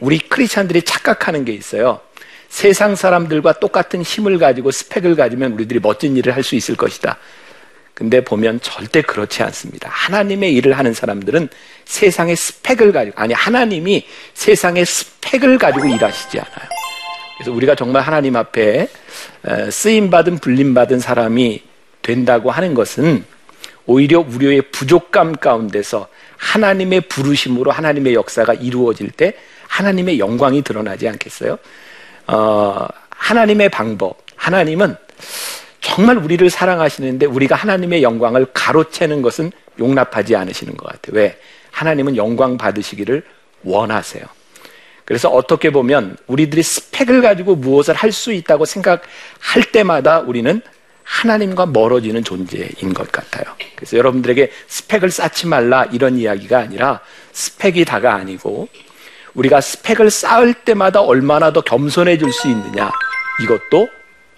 우리 0.00 0.18
크리스찬들이 0.18 0.82
착각하는 0.82 1.44
게 1.44 1.52
있어요. 1.52 2.00
세상 2.48 2.94
사람들과 2.94 3.54
똑같은 3.54 4.02
힘을 4.02 4.38
가지고 4.38 4.70
스펙을 4.70 5.16
가지면 5.16 5.52
우리들이 5.52 5.80
멋진 5.80 6.16
일을 6.16 6.36
할 6.36 6.42
수 6.42 6.54
있을 6.54 6.76
것이다. 6.76 7.18
근데 7.94 8.22
보면 8.22 8.60
절대 8.60 9.02
그렇지 9.02 9.42
않습니다. 9.42 9.88
하나님의 9.90 10.54
일을 10.54 10.78
하는 10.78 10.94
사람들은 10.94 11.48
세상의 11.84 12.36
스펙을 12.36 12.92
가지고, 12.92 13.20
아니, 13.20 13.34
하나님이 13.34 14.06
세상의 14.34 14.86
스펙을 14.86 15.58
가지고 15.58 15.86
일하시지 15.86 16.38
않아요. 16.38 16.77
그래서 17.38 17.52
우리가 17.52 17.76
정말 17.76 18.02
하나님 18.02 18.34
앞에 18.34 18.88
쓰임받은, 19.70 20.38
불림받은 20.38 20.98
사람이 20.98 21.62
된다고 22.02 22.50
하는 22.50 22.74
것은 22.74 23.24
오히려 23.86 24.20
우리의 24.20 24.62
부족감 24.72 25.36
가운데서 25.36 26.08
하나님의 26.36 27.02
부르심으로 27.02 27.70
하나님의 27.70 28.14
역사가 28.14 28.54
이루어질 28.54 29.10
때 29.10 29.34
하나님의 29.68 30.18
영광이 30.18 30.62
드러나지 30.62 31.08
않겠어요? 31.08 31.58
어, 32.26 32.86
하나님의 33.10 33.68
방법. 33.68 34.18
하나님은 34.36 34.96
정말 35.80 36.18
우리를 36.18 36.48
사랑하시는데 36.50 37.26
우리가 37.26 37.54
하나님의 37.54 38.02
영광을 38.02 38.46
가로채는 38.52 39.22
것은 39.22 39.52
용납하지 39.78 40.36
않으시는 40.36 40.76
것 40.76 40.86
같아요. 40.88 41.16
왜? 41.16 41.38
하나님은 41.70 42.16
영광 42.16 42.58
받으시기를 42.58 43.22
원하세요. 43.62 44.24
그래서 45.08 45.30
어떻게 45.30 45.70
보면 45.70 46.18
우리들이 46.26 46.62
스펙을 46.62 47.22
가지고 47.22 47.56
무엇을 47.56 47.94
할 47.94 48.12
수 48.12 48.30
있다고 48.30 48.66
생각할 48.66 49.62
때마다 49.72 50.18
우리는 50.20 50.60
하나님과 51.02 51.64
멀어지는 51.64 52.24
존재인 52.24 52.92
것 52.92 53.10
같아요. 53.10 53.44
그래서 53.74 53.96
여러분들에게 53.96 54.50
스펙을 54.66 55.10
쌓지 55.10 55.46
말라 55.46 55.84
이런 55.84 56.18
이야기가 56.18 56.58
아니라 56.58 57.00
스펙이 57.32 57.86
다가 57.86 58.16
아니고 58.16 58.68
우리가 59.32 59.62
스펙을 59.62 60.10
쌓을 60.10 60.52
때마다 60.52 61.00
얼마나 61.00 61.54
더 61.54 61.62
겸손해질 61.62 62.30
수 62.30 62.48
있느냐 62.48 62.90
이것도 63.42 63.88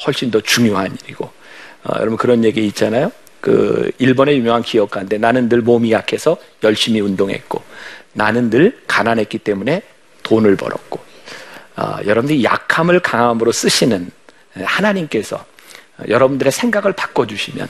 훨씬 0.06 0.30
더 0.30 0.40
중요한 0.40 0.96
일이고 1.02 1.24
어, 1.24 1.94
여러분 1.96 2.16
그런 2.16 2.44
얘기 2.44 2.64
있잖아요. 2.68 3.10
그 3.40 3.90
일본의 3.98 4.38
유명한 4.38 4.62
기업가인데 4.62 5.18
나는 5.18 5.48
늘 5.48 5.62
몸이 5.62 5.90
약해서 5.90 6.36
열심히 6.62 7.00
운동했고 7.00 7.60
나는 8.12 8.50
늘 8.50 8.78
가난했기 8.86 9.38
때문에 9.38 9.82
돈을 10.30 10.56
벌었고 10.56 11.00
어, 11.76 11.96
여러분들이 12.06 12.44
약함을 12.44 13.00
강함으로 13.00 13.50
쓰시는 13.52 14.10
하나님께서 14.54 15.44
여러분들의 16.08 16.52
생각을 16.52 16.92
바꿔주시면 16.92 17.68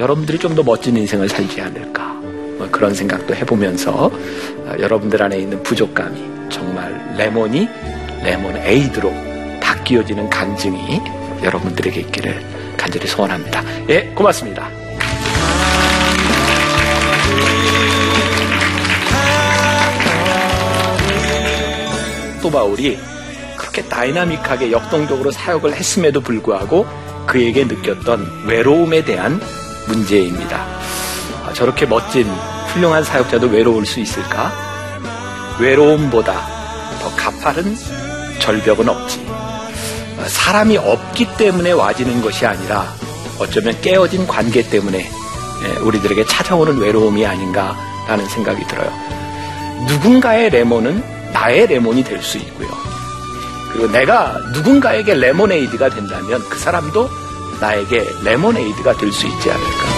여러분들이 0.00 0.38
좀 0.38 0.54
더 0.54 0.62
멋진 0.62 0.96
인생을 0.96 1.28
살지 1.28 1.60
않을까 1.60 2.04
뭐 2.58 2.68
그런 2.72 2.94
생각도 2.94 3.34
해보면서 3.34 4.06
어, 4.10 4.74
여러분들 4.78 5.22
안에 5.22 5.38
있는 5.38 5.62
부족감이 5.62 6.48
정말 6.50 7.14
레몬이 7.16 7.68
레몬 8.24 8.56
에이드로 8.56 9.12
바뀌어지는 9.60 10.30
간증이 10.30 11.00
여러분들에게 11.44 12.00
있기를 12.00 12.42
간절히 12.78 13.06
소원합니다. 13.06 13.62
예, 13.90 14.02
고맙습니다. 14.14 14.77
또 22.40 22.50
바울이 22.50 22.98
그렇게 23.56 23.82
다이나믹하게 23.82 24.72
역동적으로 24.72 25.30
사역을 25.30 25.74
했음에도 25.74 26.20
불구하고 26.20 26.86
그에게 27.26 27.64
느꼈던 27.64 28.44
외로움에 28.46 29.04
대한 29.04 29.40
문제입니다. 29.86 30.64
아, 31.44 31.52
저렇게 31.52 31.86
멋진 31.86 32.26
훌륭한 32.68 33.04
사역자도 33.04 33.48
외로울 33.48 33.84
수 33.84 34.00
있을까? 34.00 34.52
외로움보다 35.60 36.32
더 37.00 37.16
가파른 37.16 37.76
절벽은 38.38 38.88
없지. 38.88 39.26
아, 39.28 40.24
사람이 40.26 40.76
없기 40.76 41.36
때문에 41.36 41.72
와지는 41.72 42.22
것이 42.22 42.46
아니라 42.46 42.86
어쩌면 43.38 43.80
깨어진 43.80 44.26
관계 44.26 44.62
때문에 44.62 45.08
예, 45.64 45.78
우리들에게 45.80 46.24
찾아오는 46.24 46.78
외로움이 46.78 47.26
아닌가라는 47.26 48.26
생각이 48.28 48.66
들어요. 48.66 48.92
누군가의 49.88 50.50
레몬은 50.50 51.17
나의 51.32 51.66
레몬이 51.66 52.02
될 52.04 52.22
수 52.22 52.38
있고요. 52.38 52.68
그리고 53.72 53.90
내가 53.92 54.36
누군가에게 54.54 55.14
레모네이드가 55.14 55.90
된다면 55.90 56.42
그 56.48 56.58
사람도 56.58 57.08
나에게 57.60 58.06
레모네이드가 58.24 58.94
될 58.94 59.12
수 59.12 59.26
있지 59.26 59.50
않을까. 59.50 59.97